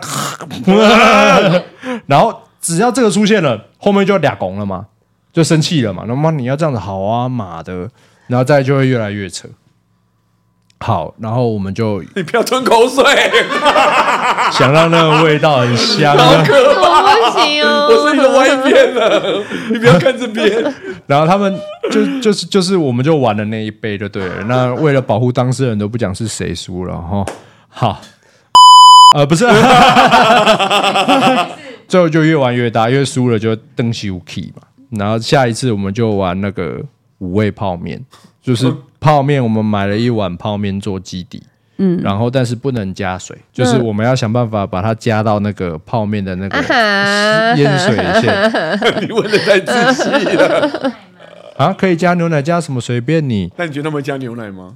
[2.06, 4.86] 然后只要这个出现了，后面就俩拱了嘛，
[5.34, 6.06] 就生气了嘛。
[6.08, 7.89] 那么你要这样子好啊，妈的，
[8.28, 9.48] 然后再就会越来越扯。
[10.82, 13.04] 好，然后我们就你不要吞口水，
[14.52, 20.74] 想让那个味道很香、啊，我不行哦，我是你的歪边了，你不要看这边。
[21.06, 21.60] 然后他们
[21.92, 24.44] 就就是就是我们就玩了那一杯就对了。
[24.48, 27.26] 那为了保护当事人，都不讲是谁输了哈。
[27.68, 28.00] 好，
[29.15, 29.46] 呃，不是，
[31.88, 34.63] 最后就越玩越大，因为输了就登西武 key 嘛。
[34.92, 36.80] 然后下一次我们就玩那个
[37.18, 38.02] 五味泡面，
[38.42, 41.43] 就是泡面，我们买了一碗泡面做基底。
[41.81, 46.57] 嗯，然后但是不能加水，就是我们要想办法把它加到那个泡面的那个
[47.55, 48.51] 淹水线。
[49.01, 50.91] 你问的太仔细了。
[51.55, 53.49] 啊，可以加牛奶，加什么随便你。
[53.55, 54.75] 那你觉得他们会加牛奶吗？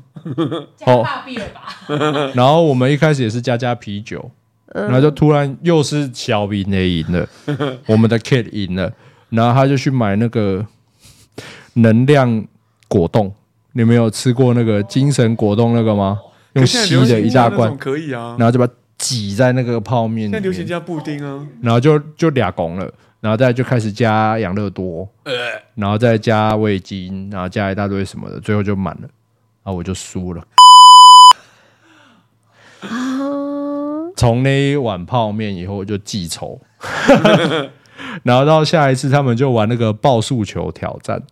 [0.77, 2.31] 加大币了吧？
[2.35, 4.31] 然后我们一开始也是加加啤酒，
[4.73, 7.27] 然后就突然又是小明的赢了，
[7.87, 8.89] 我们的 Kid 赢了，
[9.29, 10.65] 然后他就去买那个
[11.73, 12.45] 能量
[12.87, 13.33] 果冻。
[13.73, 16.19] 你们有吃过那个精神果冻那个吗？
[16.53, 18.35] 用吸的一大罐，可以啊。
[18.37, 20.31] 然后就把它挤在那个泡面里面。
[20.31, 25.09] 现在流行加布丁啊，然后就就俩拱了，然后再就开始加养乐多，
[25.73, 29.09] 然后再加味精，然后加一大堆什么的，最后就满了，
[29.63, 30.43] 然后我就输了。
[34.15, 36.61] 从那一碗泡面以后我就记仇，
[38.21, 41.23] 然后到下一次他们就玩那个爆速球挑战，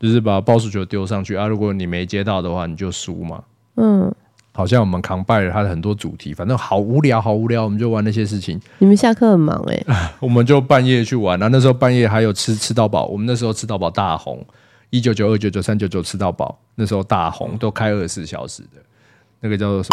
[0.00, 3.44] 就是把报数球丢上去啊，如果你没接到的话，你就输嘛。
[3.76, 4.12] 嗯，
[4.52, 8.60] 好像我们扛败了他的很多主题，反正好无聊，好无聊，我们就玩那些事情。
[8.78, 9.84] 你们下课很忙哎，
[10.20, 14.44] 我们就半夜去玩，然后那时候半夜还有吃吃到饱，我们那时候吃到饱大红，
[14.90, 18.80] 一九九二九九三九九吃到饱，那时候大红都开二十四小时的，
[19.40, 19.92] 那个叫做什么？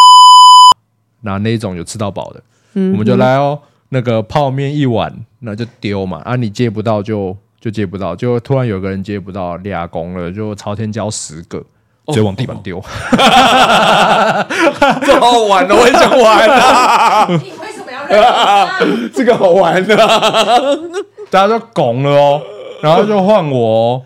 [1.32, 2.44] 拿那一种有吃到饱的，
[2.74, 11.58] 嗯我们就来哦，那个泡面一碗，那就丢嘛，啊你接不到就就接不到，就突然有个人接不到，俩公了，就朝天椒十个，
[12.08, 12.80] 直接往地板丢，
[15.06, 20.40] 这好玩的，我也想玩啊，你为什么要认这个好玩的啊。
[21.30, 22.42] 大家就拱了哦，
[22.82, 24.02] 然后就换我哦，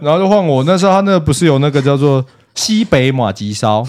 [0.00, 0.62] 然后就换我。
[0.64, 3.84] 那时候他那个不是有那个叫做西北马吉烧，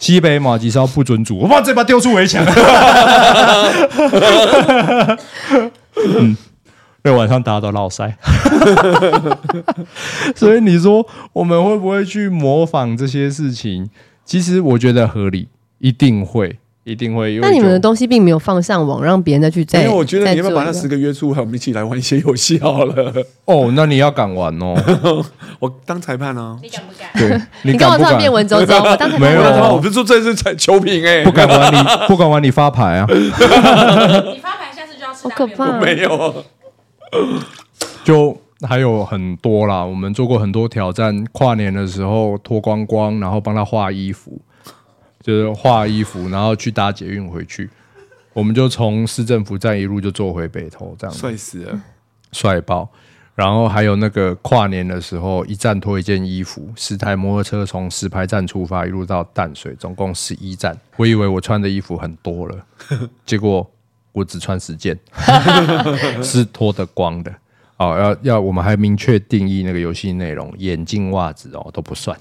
[0.00, 2.44] 西北马吉烧不准煮，我把这把丢出围墙。
[5.94, 6.36] 嗯，
[7.04, 8.16] 那晚上大家都落塞，
[10.36, 13.88] 所以你说我们会不会去模仿这些事情？
[14.24, 16.58] 其实我觉得合理，一定会。
[16.84, 19.82] 一定会，因为那你们的就东西并没有放上网，让别人再去再。
[19.82, 23.12] 因为我觉得你要不要把那十个约出来，我们一起来玩一些游戏好了。
[23.46, 24.74] 哦，那你要敢玩哦，
[25.60, 26.56] 我当裁判啊！
[26.60, 27.08] 你敢不敢？
[27.16, 28.18] 对，你跟我突然敢不敢？
[28.18, 33.06] 变文绉绉，我当裁判没有判我我不是说这是才球品哎、不敢玩你，不敢玩你发牌啊！
[33.08, 33.30] 你
[34.40, 36.44] 发牌下次就要吃好可怕没有。
[38.04, 38.36] 就
[38.68, 44.40] 还有很多啦，我们做过很多挑战，跨年的时候脱光光，然后帮他画衣服，
[45.20, 47.68] 就是画衣服，然后去搭捷运回去。
[48.32, 51.80] 我们就从市政府站一路就坐回北投，这样帅死了！
[52.32, 52.88] 帅爆。
[53.34, 60.78] 然后还有那个跨年的时候，一站脱一件衣服，十台摩托车从石牌站出发，一路到淡水，总共十一站。
[60.96, 62.66] 我以为我穿的衣服很多了，
[63.24, 63.70] 结果
[64.12, 64.98] 我只穿十件，
[66.22, 67.34] 是脱得光的。
[67.78, 72.16] 哦，要要我们还明确定义那个游戏内容，眼镜、袜子哦都不算。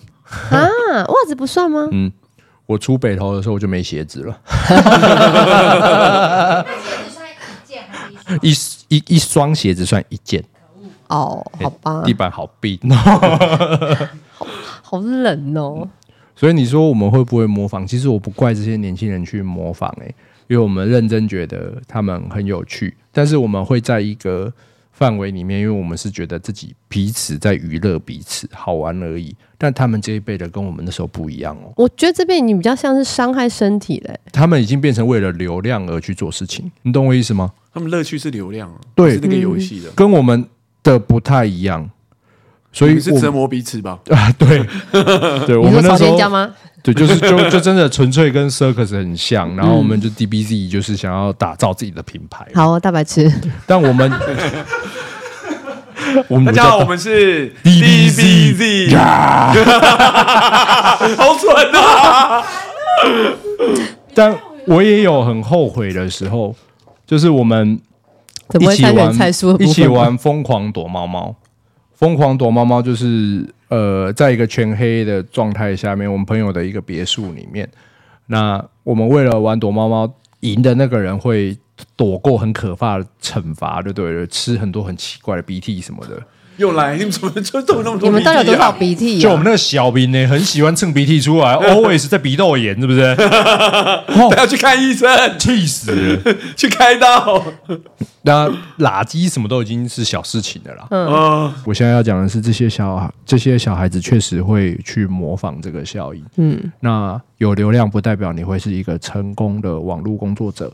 [0.50, 0.60] 啊，
[1.08, 1.88] 袜子不算吗？
[1.92, 2.12] 嗯，
[2.66, 7.28] 我出北投的时候我就没鞋子了，那鞋子算
[8.42, 8.82] 一一双？
[8.90, 10.44] 一双鞋子算一件。
[11.10, 12.80] 哦，好吧地，板好冰，
[14.82, 15.88] 好冷哦。
[16.36, 17.86] 所以你说我们会不会模仿？
[17.86, 20.16] 其实我不怪这些年轻人去模仿、欸，
[20.52, 24.52] 因为我们认真觉得他们很有趣，但是我们会在一个
[24.92, 29.34] 范围里面，因为我们是觉得自己彼此在娱乐彼此，好玩而已。
[29.58, 31.72] 但他们这一辈的跟我们那时候不一样哦。
[31.78, 34.20] 我觉得这边你比较像是伤害身体嘞。
[34.34, 37.54] 他们已经变成为了流量而去做事情，你懂我意思吗？
[37.74, 40.46] 他们乐趣是流量啊，对是那个游戏的，跟我们
[40.84, 41.90] 的不太一样，
[42.72, 44.00] 所以我们是折磨彼此吧？
[44.10, 44.66] 啊，对，
[45.46, 46.50] 对我们那时候吗？
[46.84, 53.32] 对，就是就就真的纯粹跟 Circus 很像，然后我们就 DBZ 就是想要打造自己的品牌，好，大白痴。
[53.68, 54.12] 但我们
[56.28, 58.98] 我们大家好，我们是 DBZ
[61.16, 62.44] 好蠢啊！
[64.14, 66.56] 但我也有很后悔的时候，
[67.06, 67.80] 就是我们
[68.50, 68.96] 怎么会参一
[69.32, 71.36] 起玩一起玩疯狂躲猫猫，
[72.02, 77.70] 疯狂躲猫猫就是呃，在一个全黑的状态下面，我们朋友的一个别墅里面，
[78.26, 81.56] 那我们为了玩躲猫猫，赢的那个人会
[81.96, 86.20] 躲过很可怕的惩罚，就对了，吃很多很奇怪的鼻涕什么的。
[86.58, 88.76] 又来，你们怎么就都有那么多、你们到底有多少啊？
[88.78, 89.22] 鼻涕、啊？
[89.22, 93.00] 就我们那个小兵呢，很喜欢蹭鼻涕出来， always 在鼻窦炎，是不是？
[94.38, 95.10] 要去看医生，
[95.40, 96.36] 气死了！
[96.56, 97.44] 去开刀。
[98.24, 100.88] 那垃圾什么都已经是小事情了啦。
[100.92, 106.24] 嗯，我现在要讲的是，这些小孩，这些小孩子确实会去模仿这个效应。
[106.38, 110.72] 嗯，那有流量不代表你会是一个成功的网络工作者。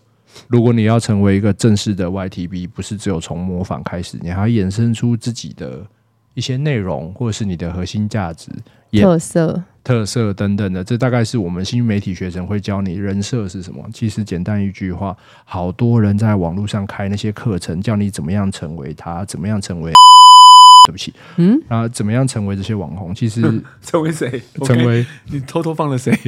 [0.48, 5.86] 如果你要成为一个正式的 YTB，不是只有从模仿开始，你还要衍生出自己的
[6.34, 8.52] 一些内容，或者是你的核心价值、
[8.92, 9.64] 特色。
[9.84, 10.84] 特色等等的。
[10.84, 13.82] 这大概是我们新媒体学生会教你人设是什么。
[13.94, 19.94] 其实简单一句话，好多人在网络上开那些课程，教你怎么样成为他，怎么样成为。
[20.88, 23.14] 对不起，嗯，啊，怎么样成为这些网红？
[23.14, 23.42] 其实
[23.84, 24.42] 成为谁？
[24.64, 26.18] 成为你偷偷放了谁？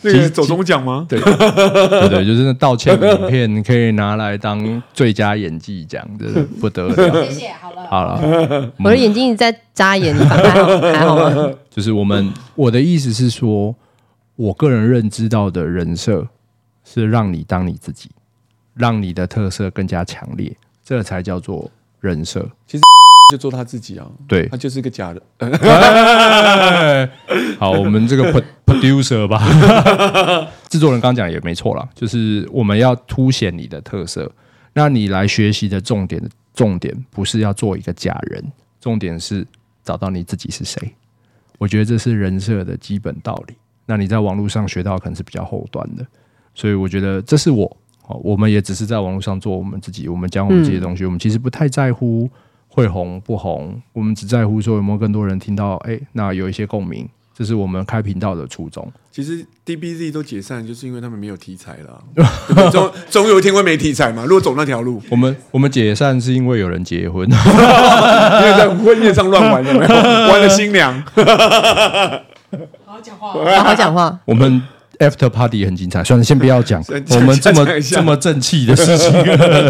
[0.00, 1.04] 那个走中奖吗？
[1.06, 7.26] 对对对，就是那道歉影片，你可以拿来当最佳演技奖，真的不得了。
[7.26, 7.86] 谢谢，好了。
[7.90, 11.50] 好了， 我的眼睛一直在眨眼，你还好还好吗？
[11.68, 13.74] 就是我们我的意思是说，
[14.36, 16.26] 我个人认知到的人设
[16.82, 18.08] 是让你当你自己，
[18.72, 21.70] 让你的特色更加强烈，这才叫做
[22.02, 22.46] 人设。
[22.66, 22.82] 其实
[23.32, 25.22] 就做他自己啊，对他就是个假的。
[25.38, 27.08] 哎
[27.58, 29.40] 好，我们这个 pro- producer 吧，
[30.68, 34.30] 制作人刚讲也没错啦，就是我们要凸显你的特色。
[34.74, 38.44] 那你来学习的重点，重点不是要做一个假人，
[38.80, 39.46] 重点是
[39.82, 40.94] 找到你自己是谁。
[41.58, 43.54] 我觉得这是人设的基本道理。
[43.86, 46.06] 那你在网络上学到可能是比较后端的，
[46.54, 47.76] 所以我觉得这是我。
[48.02, 52.28] 好，我们也只是在网络上做我们自己，我们讲我们这些东西，我们其实不太在乎。
[52.74, 58.90] 会红不红，我们只在乎说有没有更多人听到，哎，那有一些共鸣，这是我们开频道的初衷。
[59.10, 62.02] 其实 DBZ 都解散，就是因为他们没有题材了？
[62.72, 64.24] 总总有一天会没题材嘛。
[64.24, 69.88] 如果走那条路，我们我们解散是因为有人结婚， 因为在婚宴上乱玩有没有？
[69.94, 70.98] 玩了新娘，
[72.86, 73.44] 好好讲话哦。
[73.58, 74.18] 好好讲话。
[74.24, 74.62] 我们
[74.98, 79.10] After Party 很精彩，算了，先不要讲 讲我们这么这么正气的事情。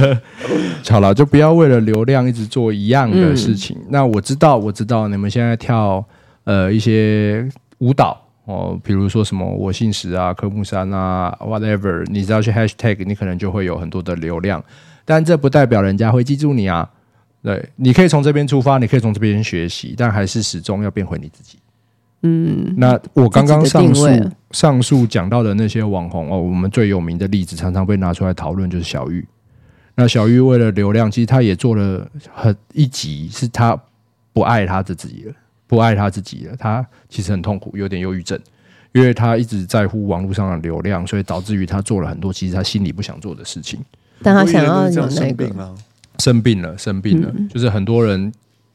[0.91, 3.77] 好了，就不要为了流量一直做一样的事情。
[3.89, 6.05] 那我知道，我知道你们现在跳
[6.45, 14.63] 呃一些舞蹈哦，比如说什么我姓石啊、科目三啊，whatever，你只要去 Hashtag，你可能就会有很多的流量，
[15.05, 16.89] 但这不代表人家会记住你啊。
[17.45, 21.59] 对，你可以从这边出发，你可以从这边学习，但还是始终要变回你自己。
[22.23, 24.07] 嗯，那我刚刚上述
[24.53, 29.27] 上述讲到的那些网红哦，我们最有名的例子，常常被拿出来讨论，就是小玉。
[29.95, 33.79] 那小玉为了流量，其实她也做了很一集，是她
[34.33, 35.35] 不爱她自己了，
[35.67, 36.57] 不爱她自己了。
[36.57, 38.39] 她其实很痛苦，有点忧郁症，
[38.93, 43.81] 因为她一直在乎网络上的流量，所以导致于她做了很多其实她心里不想做的事情。
[44.23, 45.75] 但她想要有那个是生病，了
[46.19, 48.33] 生病了，生病了，嗯就是很多人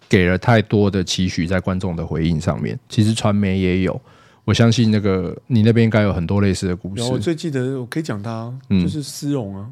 [0.09, 2.79] 给了太多的期许在观众的回应上面。
[2.89, 4.01] 其实传媒也有，
[4.45, 7.03] 我相信那个你那边应该有很多类似的故事。
[7.03, 9.67] 我最记得，我可以讲他，嗯就是丝绒啊，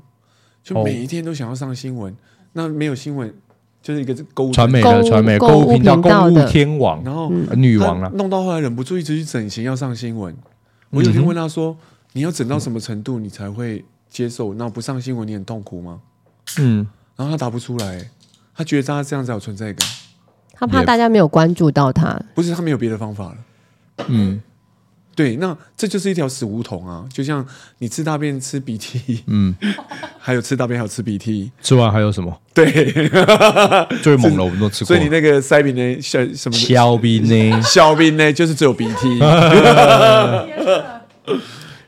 [0.64, 2.16] 就每一天都想要上新闻，
[2.54, 3.34] 那没有新闻
[3.82, 10.36] 就是一个购物传媒的传媒购物频道、购物天王、然后呃女王啊，弄到后来忍不住一直去整形，要上新闻。
[10.92, 11.76] 我有一天问他说
[12.14, 14.54] ：“你要整到什么程度你才会接受？
[14.54, 16.00] 那不上新闻你很痛苦吗
[16.58, 18.10] 嗯，？”然后他答不出来，
[18.56, 19.88] 他觉得他这样才有存在感，
[20.58, 23.36] 他怕大家没有关注到他，不是他没有别的方法了。
[24.08, 24.42] 嗯，
[25.16, 27.06] 对，那这就是一条死胡同啊！
[27.12, 27.46] 就像
[27.80, 29.56] 你吃大便吃鼻涕，嗯，
[30.20, 32.38] 还有吃大便还有吃鼻涕，吃完还有什么？
[32.54, 32.66] 对，
[34.04, 34.88] 最猛的我们都吃过。
[34.88, 37.62] 所以你那个塞鼻呢，小什么小鼻呢？
[37.62, 39.20] 小鼻呢，就是只有鼻涕。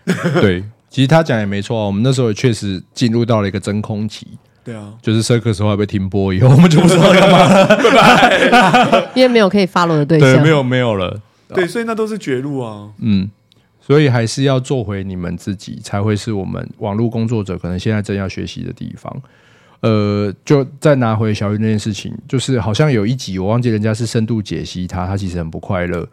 [0.39, 1.85] 对，其实他讲也没错啊。
[1.85, 4.25] 我们那时候也确实进入到了一个真空期。
[4.67, 9.11] 对啊，就是 Circus 后来被停播以后，我们就不知道干嘛了，拜拜。
[9.15, 11.21] 因为没有可以 follow 的对象，对，没有没有了。
[11.47, 12.89] 对，所以那都是绝路啊。
[12.97, 13.31] 嗯，
[13.79, 19.21] 所以还是要做回你们自己，才会是我们网络工作者可能现在正要学习的地方。
[19.79, 26.05] 呃，就再拿回小玉那件事情，就是好像有一集我忘记人家是深度解析他，他其实很不快乐，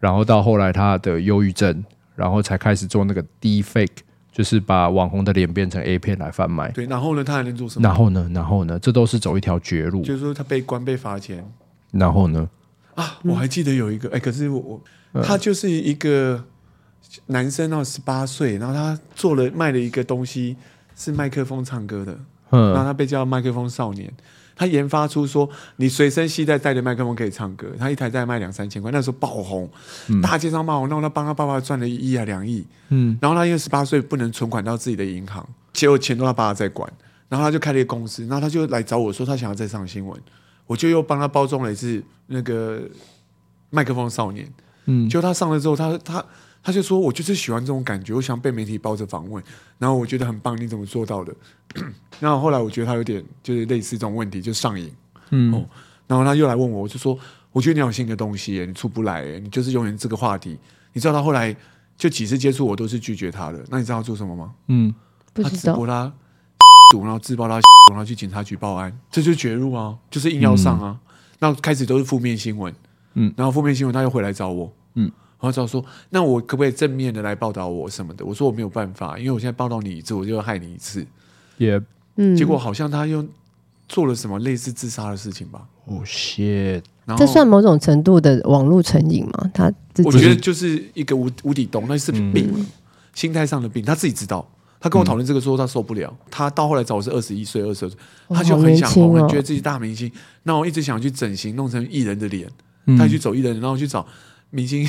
[0.00, 1.84] 然后到后来他的忧郁症，
[2.16, 3.88] 然后才开始做那个 Deepfake。
[4.38, 6.70] 就是把网红的脸变成 A 片来贩卖。
[6.70, 7.88] 对，然后呢，他还能做什么？
[7.88, 10.00] 然后呢，然后呢，这都是走一条绝路。
[10.02, 11.44] 就是说，他被关被罚钱。
[11.90, 12.48] 然后呢？
[12.94, 14.60] 啊，我还记得有一个，哎、欸，可是我
[15.12, 16.44] 我他就是一个
[17.26, 20.56] 男生，然后十八岁，然后他做了卖了一个东西，
[20.94, 22.16] 是麦克风唱歌的，
[22.50, 24.08] 嗯，然后他被叫麦克风少年。
[24.58, 27.68] 他研发出说，你随身携带带着麦克风可以唱歌。
[27.78, 29.70] 他一台在卖两三千块，那时候爆红，
[30.08, 32.66] 嗯、大街上骂我，然后他帮他爸爸赚了一亿啊两亿。
[32.88, 36.92] 嗯，然后他因为十八岁不能存款到自己的银行，结果钱都他爸爸在管。
[37.28, 40.20] 然后他就开了一个公司，然后他就来找我说他想要再上新闻，
[40.66, 42.82] 我就又帮他包装了一次那个
[43.70, 44.46] 麦克风少年。
[44.86, 46.24] 嗯，就他上了之后，他他。
[46.68, 49.42] 他就说：“我就是喜欢这种感觉，我想被媒体包着访问，
[49.78, 51.34] 然后我觉得很棒，你怎么做到的？”
[52.20, 54.92] 然后后来我觉得他有点就是类似这种问题，就上瘾。
[55.30, 55.64] 嗯、哦，
[56.06, 57.18] 然后他又来问我，我就说
[57.52, 60.58] ：“我觉得你有新的东西，你出不来，你就是永远这个话题。”
[60.92, 61.56] 你知道他后来
[61.96, 64.52] 就几次接触我都是拒绝他的，那你知道他做什么吗？
[64.66, 64.94] 嗯，
[65.32, 65.50] 不知道。
[65.50, 66.12] 他直播他，
[67.02, 67.58] 然后自爆他，
[67.90, 71.00] 然后去警察局报案，这就是绝路啊，就是硬要上啊。
[71.38, 72.74] 那、嗯、开始都是负面新闻，
[73.14, 75.10] 嗯，然后负面新闻他又回来找我，嗯。
[75.40, 81.06] 然后就说：“那我可不可以正面的来报道我什么的？”我说：“我没有办法，因为我现在报道你一次，我就要害你一次。”
[81.58, 81.80] 也，
[82.16, 82.36] 嗯。
[82.36, 83.24] 结果好像他又
[83.88, 85.62] 做了什么类似自杀的事情吧？
[85.84, 86.82] 哦，shit！
[87.16, 89.50] 这算某种程度的网络成瘾吗？
[89.54, 89.72] 他
[90.04, 92.66] 我觉得就是一个无无底洞，那是病，嗯、
[93.14, 93.84] 心态上的病。
[93.84, 94.46] 他自己知道。
[94.80, 96.08] 他跟我讨论这个，说他受不了。
[96.08, 97.98] 嗯、他到后来找我是二十一岁、二十二岁，
[98.28, 100.10] 他就很想红，哦、觉得自己大明星。
[100.42, 102.48] 那我一直想去整形，弄成艺人的脸。
[102.96, 104.06] 他去走艺人，然后去找
[104.50, 104.88] 明星。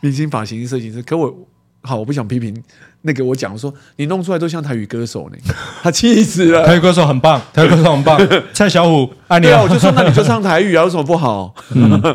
[0.00, 1.34] 明星发型设计师，可我
[1.82, 2.54] 好，我不想批评
[3.02, 5.36] 那个我讲说你弄出来都像台语歌手呢，
[5.82, 6.66] 他气死了。
[6.66, 8.20] 台语歌手很棒，台语歌手很棒。
[8.52, 9.46] 蔡小虎，爱你。
[9.46, 11.54] 对啊，我就说那你 就唱台语啊，有什么不好？
[11.74, 12.14] 嗯，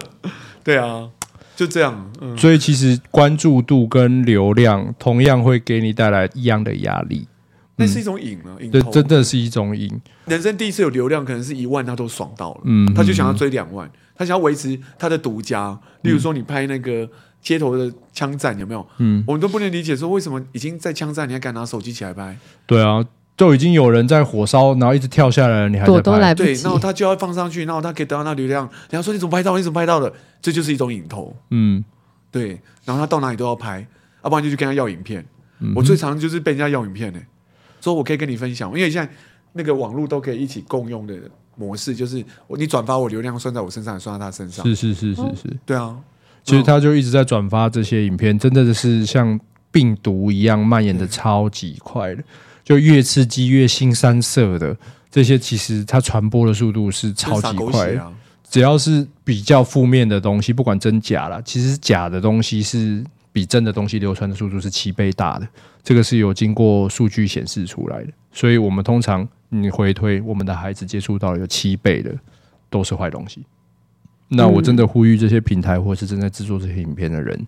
[0.64, 1.10] 对啊，
[1.56, 2.12] 就这样。
[2.22, 7.28] 嗯，所以其实关注度跟流量同样会给你带来一样的压力，
[7.78, 8.70] 那是一种瘾啊，瘾。
[8.72, 9.92] 这真的是一种瘾。
[10.28, 12.62] 人生第一次有流量，可能是一万，他都爽到了。
[12.66, 15.76] 嗯，他就想要追两万，他想要维持他的独家。
[16.04, 17.10] 例如说，你拍那个。
[17.46, 18.86] 街头的枪战有没有？
[18.98, 22.36] 嗯，我们都不能理解，说为什么已经在枪战，你还敢拿手机起来拍？
[22.66, 23.06] 对啊，
[23.36, 26.02] 都已经有人在火烧，然后一直跳下来了，你还在拍？
[26.02, 26.56] 都来不及。
[26.56, 28.68] 对，然后他就要放上去，然后他可以得到那流量。
[28.90, 29.56] 人家说你怎么拍到？
[29.56, 30.12] 你怎么拍到的？
[30.42, 31.36] 这就是一种瘾头。
[31.52, 31.86] 嗯，
[32.32, 32.60] 对。
[32.84, 33.88] 然后他到哪里都要拍，
[34.24, 35.24] 要不然就去跟他要影片。
[35.60, 37.20] 嗯、我最常就是被人家要影片呢，
[37.80, 39.14] 说我可以跟你分享，因为现在
[39.54, 41.16] 那个网络都可以一起共用的
[41.56, 44.66] 模式，就是你转发我流量算在我身上，也算在他身上。
[44.66, 45.96] 是是是是是，哦、对啊。
[46.46, 49.38] 其实他就一直在转发这些影片，真的是像
[49.72, 52.24] 病毒一样蔓延的超级快的，
[52.64, 54.78] 就越刺激越新三色的
[55.10, 58.14] 这些，其实它传播的速度是超级快的。
[58.48, 63.04] 只要是比较负面的东西，不管真假啦，其实假的东西是
[63.34, 65.48] 比真的东西流传的速度是七倍大的，
[65.84, 68.12] 这个是有经过数据显示出来的。
[68.32, 72.16] 所以我们通常你回推，我们的孩子接触到有七倍的
[72.70, 73.44] 都是坏东西。
[74.28, 77.40] 那我真的呼吁这些平台，或是正在制作这些影片的人，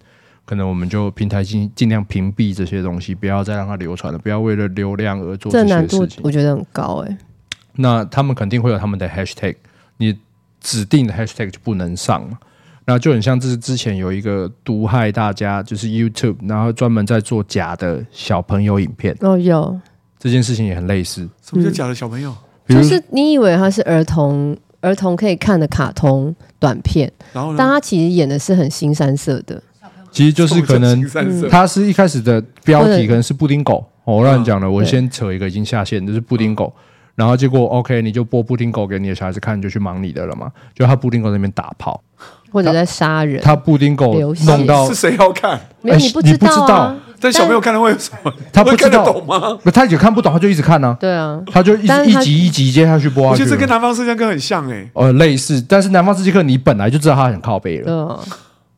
[0.45, 5.87] 可能我们就平台尽尽量屏蔽这些东西，不要再让它流传了，不要为了流量而做这些事情。
[5.87, 7.17] 这难度我觉得很高哎、欸。
[7.75, 9.55] 那他们肯定会有他们的 hashtag，
[9.97, 10.15] 你
[10.61, 12.37] 指定的 hashtag 就不能上嘛。
[12.85, 19.17] 那就很像这是之前有一个毒害大家，就是 YouTube，然后专门在做假的小朋友影片。
[19.21, 19.77] 哦，有
[20.19, 21.27] 这件事情也很类似。
[21.41, 22.33] 什么叫假的小朋友？
[22.67, 24.55] 嗯、就是你以为他是儿童。
[24.81, 29.61] 儿童可以看的卡通短片，然后呢，但他其实演的是很新三色的，
[30.11, 31.03] 其实就是可能
[31.49, 36.73] 他是一开始的标题可能是布丁狗，我乱讲了，我先扯一个已经下线，就是布丁狗，
[37.15, 42.01] 然后结果 OK，你就播布丁狗给你的小孩子看，你就去忙你的了嘛，就他布丁狗在那边打炮，
[42.51, 44.13] 或者在杀人，他布丁狗
[44.45, 45.59] 弄到是谁要看？
[45.81, 48.33] 没有你不知道啊，但小朋友看了会有什么？
[48.51, 49.57] 他不知道会看得懂吗？
[49.63, 50.97] 不，他也看不懂，他就一直看呢、啊。
[50.99, 53.33] 对啊，他就一直一集一集接下去播下去。
[53.33, 54.91] 我觉得这跟南方四贱客很像哎、欸。
[54.93, 58.19] 呃类似，但是南方四贱客你本来就知道他很靠背了，对啊，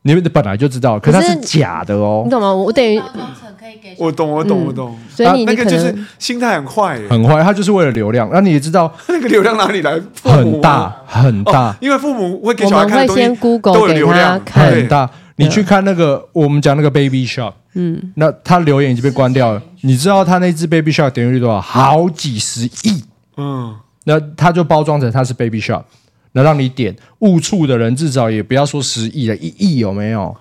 [0.02, 2.52] 你们本来就知道，可是它是假的哦你，懂吗？
[2.54, 4.98] 我等于，可以给我懂，我懂，嗯我懂。
[5.14, 8.28] 所以你那个就是心态很坏、欸，很坏，他就是为了流量。
[8.32, 10.00] 那你也知道 那个流量哪里来？
[10.22, 15.10] 很大很大哦，因为父母会给小孩看的东西 Google 都有给他流量，看很大。
[15.36, 19.62] 你去看那个，我们讲那个 Baby Shark，嗯，那他留言已经被关掉了。
[19.82, 21.60] 你知道他那只 Baby Shark 点击率多少？
[21.60, 23.04] 好几十亿。
[23.38, 23.74] 嗯，
[24.04, 25.82] 那他就包装成他是 Baby Shark，
[26.32, 30.34] 那让你点误触的人至少也不要说十亿了，一亿有没有？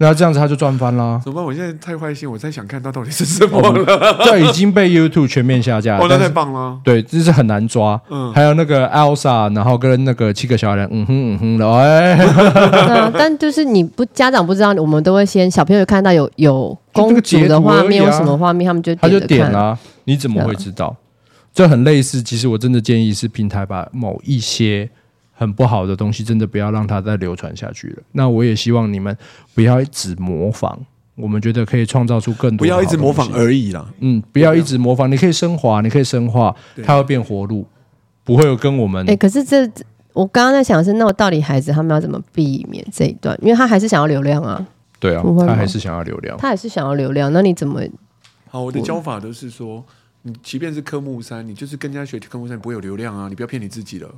[0.00, 1.20] 那这样子他就赚翻啦。
[1.24, 1.44] 怎么办？
[1.44, 4.16] 我现在太坏心，我在想看他到底是什么了。
[4.24, 6.04] 这已经被 YouTube 全面下架了。
[6.04, 6.78] 哦，那太棒了。
[6.84, 8.00] 对，这是很难抓。
[8.08, 19.18] 嗯还有那个 Elsa，然后跟那个七个小人，嗯哼嗯哼的，哎，嗯， 但就是你不家长不知道，我们都会先小朋友看到有有公主的画面，有什么画面，他们就他就。
[19.18, 20.96] 点啦、你怎么会知道？
[21.52, 22.22] 这很类似。
[22.22, 24.88] 其实我真的建议是平台把某一些
[25.38, 28.02] 很不好的东西，真的不要让它再流传下去了。
[28.10, 29.16] 那我也希望你们
[29.54, 30.76] 不要一直模仿，
[31.14, 32.58] 我们觉得可以创造出更多。
[32.58, 33.88] 不要一直模仿而已啦。
[34.00, 36.52] 嗯，不要一直模仿，你可以升华，你可以深化，
[36.84, 37.64] 它会变活路，
[38.24, 39.70] 不会有跟我们哎、可是这
[40.12, 43.38] 我刚刚在想的是，那我到底孩子他们要怎么避免这一段？
[43.40, 44.66] 因为他还是想要流量啊，
[44.98, 46.36] 对啊他还是想要流量。
[46.36, 47.80] 他还是想要流量，那你怎么？
[48.50, 49.84] 好，我的教法都是说，
[50.22, 54.08] 你即便是科目三，你就是跟人家学科目三，不会有流量啊，你不要骗你自己了。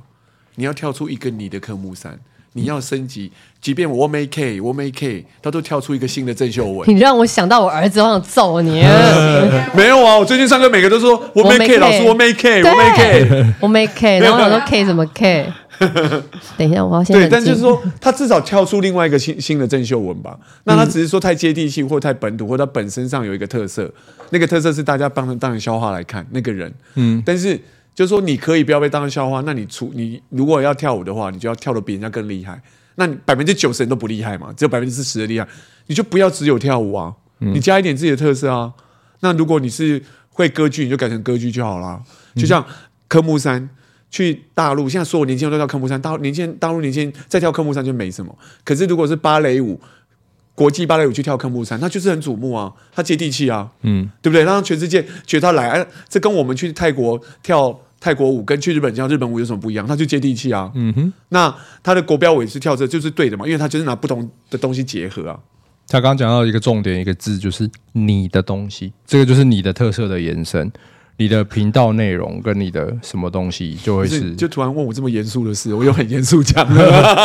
[0.55, 2.19] 你要跳出一个你的科目三，
[2.53, 3.31] 你要升级，
[3.61, 6.89] 即便我没 K，我没 K，他都跳出一个新的郑秀文。
[6.89, 8.81] 你让我想到我儿子，我想揍你！
[9.75, 13.53] 没有啊，我最近上课每个都说我没我没 K，K 老师我没 K，我没 K。
[13.61, 15.53] 我没 K， 然后我想说 K 什么 K？
[16.57, 20.37] 等一下，我要先对，但就是说，他至少跳出另外一个新新的郑秀文吧。
[20.65, 23.91] 那他只是说太接地气，或太本土，或他本身上有一个特色，
[24.29, 26.71] 那个特色是大家帮他当成笑话来看那个人。
[26.95, 27.59] 嗯，但是
[27.93, 29.41] 就是说，你可以不要被当成笑话。
[29.45, 32.61] 那你出你如果要跳舞的话，你就要跳的比人家更厉害。
[32.95, 35.47] 那你百分之九十人都不厉害嘛，只有百分之四十的厉害，
[35.87, 38.73] 你就不要只有跳舞啊，你加一点自己的特色啊。
[39.21, 42.01] 那如果你是会歌剧，你就改成歌剧就好了。
[42.35, 42.65] 就像
[43.07, 43.69] 科目三。
[44.13, 48.37] 去大陆，现在所有年轻人都跳科目三，大年轻人大陆年轻人再跳科目三就没什么。
[48.65, 49.79] 可是如果是芭蕾舞，
[50.53, 54.43] 国际芭蕾舞去跳科目三，他就是很瞩目啊，他接地气啊，嗯，对不对？
[54.43, 59.87] 让全世界觉得他来，哎，这跟我们去泰国跳泰国舞，跟去日本跳日本舞有什么不一样？
[59.87, 61.13] 他就接地气啊，嗯哼。
[61.29, 65.39] 那他的国标舞也是跳这，就是对的嘛，因为他就是拿不同的东西结合啊。
[65.87, 70.71] 他刚刚讲到一个重点，一个字就是你的东西，这个就是你的特色的延伸。
[71.21, 76.65] 你的频道内容跟你的什么东西就会是，就突然问我这么严肃的事，我又很严肃讲。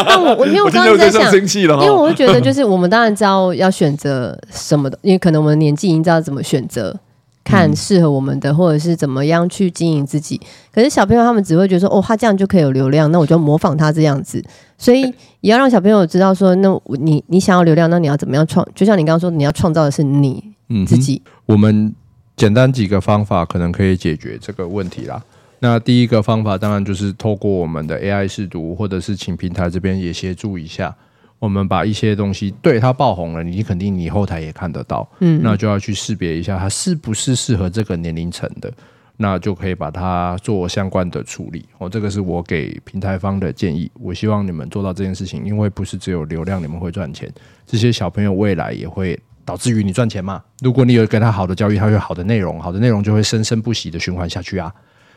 [0.06, 6.94] 但我我因为我我刚刚在想，生气了，因为我会觉得就是我们当然知道要选择什么的，因为可能我们年纪已经知道怎么选择，
[7.42, 10.38] 看适合我们的，或者是怎么样去经营自己。
[10.70, 14.44] 可是小朋友他们只会觉得说，哦，他这样就可以有流量，那我就模仿他这样子。
[14.76, 15.00] 所以
[15.40, 16.68] 也要让小朋友知道说，那
[17.00, 18.66] 你你想要流量，那你要怎么样创？
[18.74, 20.52] 就像你刚刚说，你要创造的是你
[20.86, 21.22] 自己。
[21.46, 21.94] 我们。
[22.36, 25.22] 简单几个方法可能可以解决这个问题啦。
[25.58, 30.94] 那第一个方法当然就是透过我们的 AI 试读，或者是请平台这边也协助一下，
[31.38, 38.70] 我们把一些东西对它爆红了，你肯定你后台也看得到，嗯，那就要去识别一下它是不是适合这个年龄层的，
[39.16, 41.64] 那就可以把它做相关的处理。
[41.78, 43.90] 哦，这个是我给平台方的建议。
[43.98, 47.32] 我希望你们做到这件事情，因为不是只有流量你们会赚钱，
[47.66, 49.18] 这些小朋友未来也会。
[49.46, 50.42] 导致于你赚钱嘛？
[50.60, 54.74] 如果你有给他好的教育，他有好的内容，好的内容就会生生不息的循环下去啊。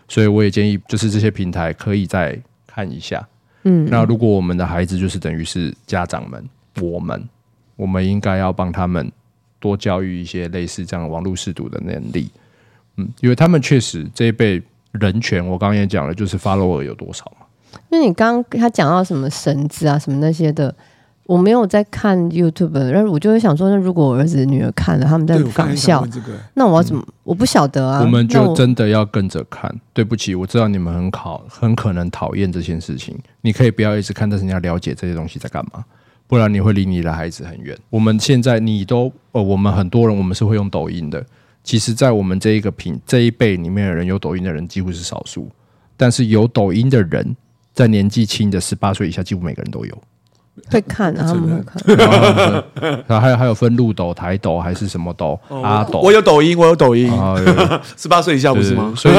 [0.07, 3.27] 所以我也建议，就是这些平台可以再看一下。
[3.63, 6.47] 嗯，那如果我们的孩子就是等于是家长们，
[6.80, 7.27] 我们
[7.75, 9.11] 我们应该要帮他们
[9.59, 12.30] 多教育一些类似这样网络试读的能力。
[12.97, 14.61] 嗯，因为他们确实这一辈
[14.91, 17.47] 人权，我刚刚也讲了，就是 follower 有多少嘛。
[17.89, 20.73] 因为你刚刚他讲到什么绳子啊，什么那些的。
[21.30, 26.99] 我没有在看 YouTube，然后我就会想说，那如果我儿子女儿看了，他们在仿效，这个、那我要怎么？
[27.07, 28.01] 嗯、我不晓得啊。
[28.01, 29.71] 我们就真的要跟着看。
[29.93, 33.15] 对不起，我知道你们很考，很可能讨厌这件事情。
[33.41, 35.86] 你可以不要一直看，但是你要了解这些东西在干嘛，
[36.25, 37.77] 不然你会离你的孩子很远。
[37.91, 41.23] 我们现在你都呃，我们很多人我们是会用抖音的。
[41.63, 45.47] 其实，在我们这一个品这一辈里面的人，有抖音的人几乎是少数。
[45.95, 47.36] 但是有抖音的人，
[47.75, 49.95] 在年纪轻的十八岁以下，几乎每个人都有。
[50.70, 51.82] 会看， 他们会看。
[53.07, 55.39] 然后还有还有分路抖、台抖还是什么抖？
[55.49, 55.99] 哦、阿抖。
[55.99, 57.12] 我有抖音，我有抖音。
[57.97, 58.93] 十八岁以下不是吗？
[58.95, 59.16] 所以，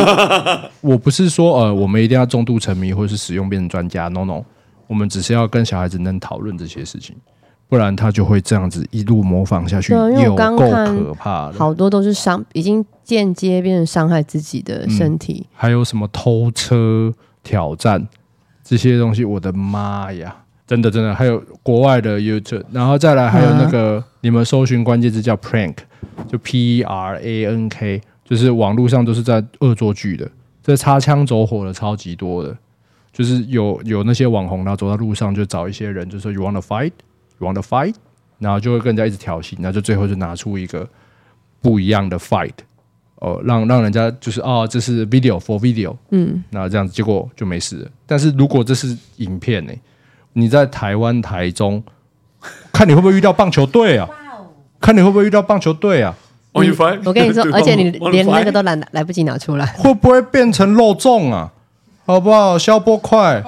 [0.80, 4.08] 我不是说呃，我们一定要重度沉迷或是使用变成专家。
[4.08, 4.42] No No，
[4.86, 7.16] 我们只是要跟小孩子能讨论这些事情，
[7.68, 11.52] 不然他就会这样子一路模仿下去，对因为有我刚够看可怕的。
[11.58, 15.46] 好多都是伤，已经间接变成伤害自己的身体。
[15.54, 17.12] 还有什么偷车
[17.42, 18.08] 挑战
[18.64, 20.36] 这些东西，我的妈呀！
[20.70, 25.74] 真的真的，还有国外的 YouTube，然后再来还有那个、啊、你们搜寻关键字叫 prank，
[26.28, 30.30] 就 P R A N K，就是网络上都是在恶作剧的，
[30.62, 32.56] 这擦枪走火的超级多的，
[33.12, 37.96] 就是有有那些网红，然后走到路上就找一些人，就说 You wanna fight，You wanna fight，
[38.38, 40.88] 然后就会跟人家一直挑衅，然后就最后就拿出一个
[41.60, 42.54] 不一样的 fight，
[43.16, 47.90] 哦，让让人家就是哦，这是 video for video，嗯，那这样子结果就没事了。
[48.06, 49.80] 但是如果这是影片呢、欸？
[50.34, 51.82] 你在台湾台中，
[52.72, 54.08] 看你会不会遇到棒球队啊？
[54.80, 56.14] 看你会不会遇到棒球队啊？
[56.52, 61.52] 我跟你说， 而且你连那个都来来不及拿出来，会不会变成肉粽啊？
[62.06, 62.58] 好不好？
[62.58, 63.42] 消波块，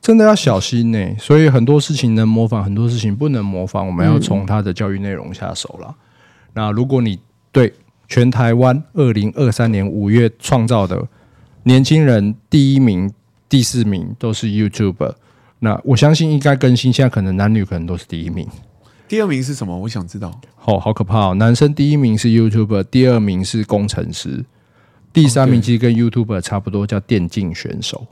[0.00, 1.16] 真的要小心呢、欸。
[1.18, 5.94] 所以很多事情能模仿，很多事情不能模仿，我们要从他的教育内容下手了。
[6.54, 7.18] 那如果你
[7.52, 7.72] 对
[8.08, 11.06] 全台湾二零二三年五月创造的
[11.62, 13.12] 年轻人第一名。
[13.54, 15.14] 第四名都是 YouTuber，
[15.60, 16.92] 那我相信应该更新。
[16.92, 18.44] 现在可能男女可能都是第一名，
[19.06, 19.78] 第二名是什么？
[19.78, 20.40] 我想知道。
[20.64, 21.34] 哦，好可怕哦！
[21.34, 24.44] 男生第一名是 YouTuber，第二名是工程师，
[25.12, 28.04] 第三名其实跟 YouTuber 差不多，叫电竞选手。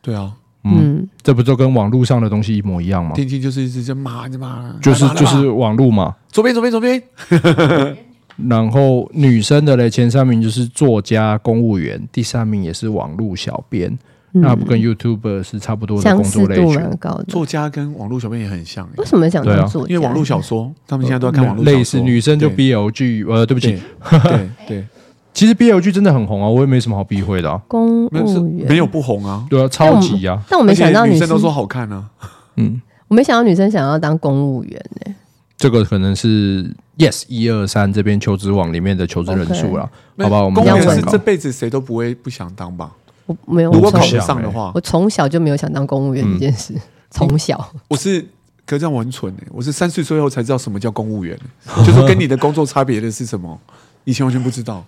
[0.00, 0.32] 对啊，
[0.64, 3.12] 嗯，嗯这不就跟网络上的东西一模一样吗？
[3.14, 6.16] 电竞就是一直在骂，就骂，就是就是网络嘛。
[6.30, 7.02] 左边，左边，左边。
[8.48, 13.94] 然后女生的嘞，前三名就是作家、公务员，第三名也是网络小编。
[14.32, 18.88] 那不跟 YouTuber 是差不多的工作类型，作家跟网络小编也很像。
[18.96, 19.92] 为什么想当作家？
[19.92, 21.78] 因为网络小说，他们现在都在看网络小说。
[21.78, 23.78] 类似女生就 B L G，，呃，对不起，
[24.10, 24.84] 对对，
[25.34, 27.60] 其实 B L G 真的很红啊，我也没什么好避讳的啊。
[27.68, 28.10] 公务
[28.56, 30.40] 员没有不红啊，对啊，超级啊。
[30.48, 32.08] 但我没想到女生都说好看呢。
[32.56, 35.14] 嗯，我没想到女生想要当公务员呢。
[35.58, 40.42] 这个可能是 Yes 一二三这边求职网里面的求职人数了，好吧？
[40.42, 42.90] 我们公务员是这辈子谁都不会不想当吧？
[43.26, 46.74] 我没有，如果考不上的话，我从小就没有想当公务员这件事。
[47.10, 48.22] 从小，我是，
[48.64, 51.38] 可是这样我很蠢哎，我是三岁之后才知道什么叫公务员，
[51.84, 53.60] 就是跟你的工作差别的是什么，
[54.04, 54.82] 以前完全不知道。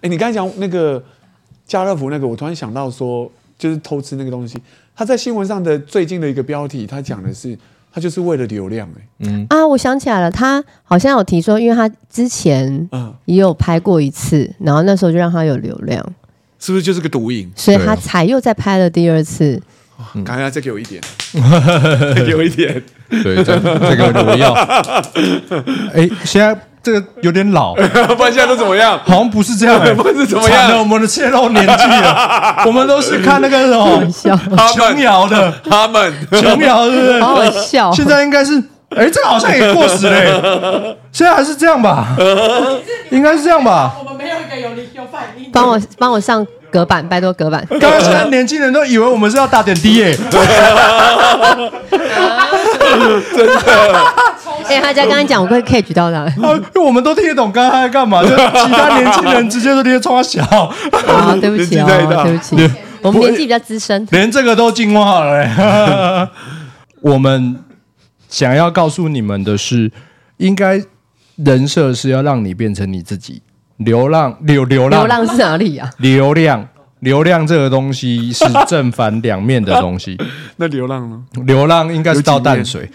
[0.00, 1.02] 哎，你刚才讲那个
[1.66, 4.58] 家乐福那个，我突然想到说，就是偷吃那个东西，
[4.94, 7.58] 他在新闻上的最近的一个标题，他讲的是
[7.92, 16.14] 他就是为了流量哎，嗯啊，我想起来了，他好像有提说，因为他之前嗯也有拍过一次，然后那时候就让他有流量。
[16.60, 17.50] 是不是就是个毒瘾？
[17.56, 19.60] 所以他才又再拍了第二次。
[20.24, 21.00] 刚刚再给我一点，
[22.14, 22.82] 再给我一点。
[23.22, 24.52] 对，再再给我要。
[25.92, 28.98] 哎，现在这个有点老，不然现在都怎么样？
[29.04, 30.78] 好像不是这样，不是怎么样？
[30.78, 33.60] 我们的泄露年纪了， 我们都是看那个
[34.10, 37.20] 什么琼瑶的，他们琼瑶是不是？
[37.20, 37.92] 好好笑。
[37.92, 38.62] 现在应该是。
[38.96, 40.26] 哎，这个好像也过时嘞，
[41.12, 42.08] 现在还是这样吧？
[43.10, 43.94] 应该是这样吧？
[44.00, 45.48] 我们没有一个有有反应。
[45.52, 47.64] 帮我帮我上隔板，拜托隔板。
[47.80, 50.30] 刚刚现在年轻人都以为我们是要打点滴耶， 真
[53.46, 53.54] 的。
[54.68, 56.26] 哎，他家刚刚讲，我会 catch 到他。
[56.36, 56.42] 因
[56.74, 58.22] 为我们都听得懂，刚刚在干嘛？
[58.22, 58.36] 就其
[58.72, 60.42] 他年轻人直接都直接冲小。
[60.44, 60.68] 啊，
[61.40, 61.86] 对不起哦，
[62.24, 62.56] 对不起，
[63.02, 66.28] 我们年纪比较资深，连这个都进化了。
[67.02, 67.56] 我们。
[68.30, 69.90] 想要告诉你们的是，
[70.38, 70.82] 应该
[71.34, 73.42] 人设是要让你变成你自己。
[73.76, 75.90] 流浪流流浪，流浪是哪里啊？
[75.98, 76.68] 流量
[77.00, 80.16] 流量这个东西是正反两面的东西。
[80.56, 81.24] 那流浪呢？
[81.44, 82.88] 流浪应该是倒淡水。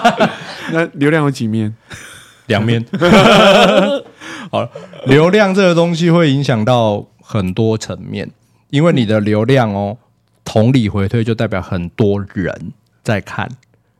[0.72, 1.74] 那流量有几面？
[2.46, 2.84] 两面。
[4.50, 4.68] 好，
[5.04, 8.30] 流量这个东西会影响到很多层面，
[8.70, 9.98] 因为你的流量哦，
[10.44, 13.48] 同理回推就代表很多人在看。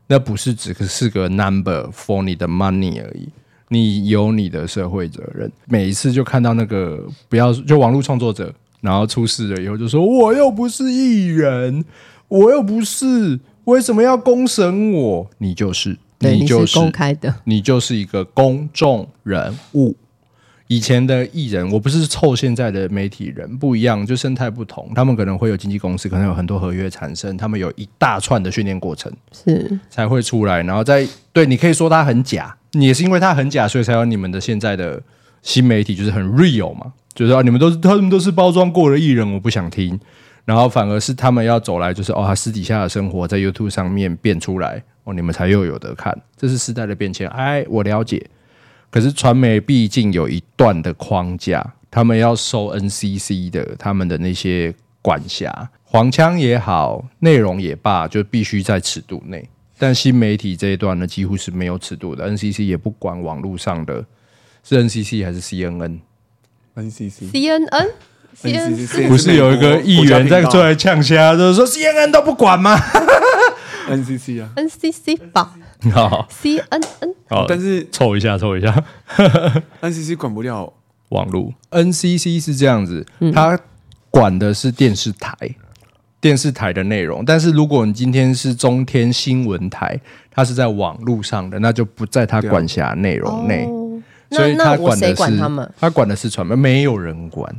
[0.07, 3.27] 那不是只是个 number for 你的 money 而已，
[3.69, 5.51] 你有你的社会责任。
[5.65, 11.83] 每一次就看到那个不要就网络创作者，然后出事了以后就说我又不是艺人，
[12.29, 15.29] 我又不是，为什么要公审我？
[15.39, 19.95] 你就是，你就是是公开的，你就是一个公众人物。
[20.67, 24.91] 以前的艺人，我不是凑现在的媒体人不一样，就生态不同。
[24.93, 30.61] 他们可能会有经纪公司，可能有很多合约产生，他们有一大串的训练过程，是才会出来。
[30.63, 35.01] 然后在对，你可以说他很假，也是因为他很假，所以才有你们的现在的
[35.41, 36.91] 新媒体，就是很 real 嘛。
[37.13, 39.99] 就是说、啊、你们都是他们都是包装过的艺人，我不想听。
[40.43, 46.17] 然后反而是他们要走来，就是哦，他私底下的生活在 YouTube 上面变出来，哦，你们才又有得看。
[46.37, 48.25] 这是时代的变迁，哎，我了解。
[48.89, 59.49] 可是传媒毕竟有一段的框架，他们要收 NCC 的他们的那些管辖，黄腔也好，内容也罢，就必须在尺度内。
[59.77, 62.27] 但新媒体这一段呢，几乎是没有尺度的。
[62.29, 64.03] NCC 也不管网络上的
[64.63, 67.91] 是 NCC 还是 CNN，NCC CNN
[68.41, 72.75] CNN 不是有一个议员在出来呛声，就是说 CNN 都不管吗
[73.89, 75.55] ？NCC 啊，NCC 吧，
[75.91, 78.83] 好，CNN，好，但是凑一下，凑一下，
[79.81, 80.73] NCC 管不了
[81.09, 83.59] 网络，NCC 是这样子，它
[84.09, 85.33] 管的是电视台。
[86.19, 89.97] 电视台的内容，但是如果你今天是中天新闻台，
[90.31, 93.63] 它是在网络上的，那就不在它管辖内容内。
[93.65, 94.01] 哦、
[94.31, 95.71] 所以他管的是管他们？
[95.79, 97.55] 他管的是传媒，没有人管，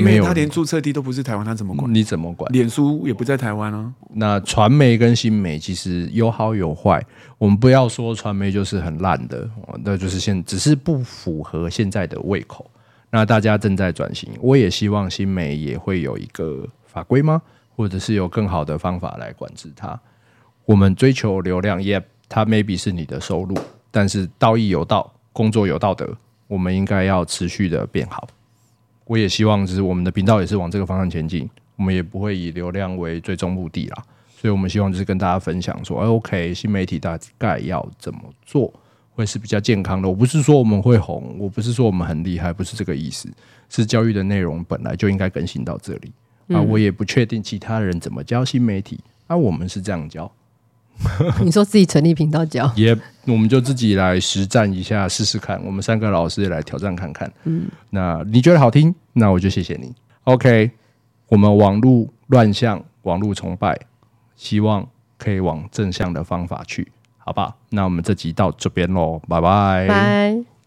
[0.00, 1.92] 因为他连注册地都不是台湾，他怎么管？
[1.94, 2.50] 你怎么管？
[2.52, 3.92] 脸书也不在台湾啊。
[4.14, 7.04] 那传媒跟新媒其实有好有坏，
[7.38, 9.48] 我们不要说传媒就是很烂的，
[9.84, 12.70] 那就是现只是不符合现在的胃口。
[13.10, 17.42] 那大家正在转型，我也希望新媒也会有一个法规吗？
[17.76, 19.98] 或者是有更好的方法来管制它。
[20.64, 23.56] 我们追求流量，也它 maybe 是你的收入，
[23.90, 28.28] 但是道义有道，工作有道德，我们应该要持续的变好。
[29.10, 31.50] 我也希望，就是我们的频道也是往这个方向前进。
[31.74, 34.04] 我们也不会以流量为最终目的啦。
[34.38, 38.72] 所以，我们希望就是跟大家分享说，哎，OK，新媒体大概要怎么做
[39.10, 40.08] 会是比较健康的。
[40.08, 43.28] 我不是说我们会红，我不是说我们很厉害，不是这个意思。
[43.68, 46.12] 是教育的内容本来就应该更新到这里。
[46.54, 50.30] 啊，我也不确定其他人怎么教新媒体，啊，我们是这样教。
[51.42, 52.96] 你说自己成立频道教， 也
[53.26, 55.60] 我们就自己来实战一下试试看。
[55.64, 57.30] 我们三个老师也来挑战看看。
[57.44, 59.94] 嗯，那你觉得好听，那我就谢谢你。
[60.24, 60.70] OK，
[61.28, 63.78] 我们网络乱象、网络崇拜，
[64.36, 64.86] 希望
[65.18, 67.54] 可以往正向的方法去，好吧？
[67.70, 69.86] 那我们这集到这边喽，拜拜。
[69.88, 70.59] 拜。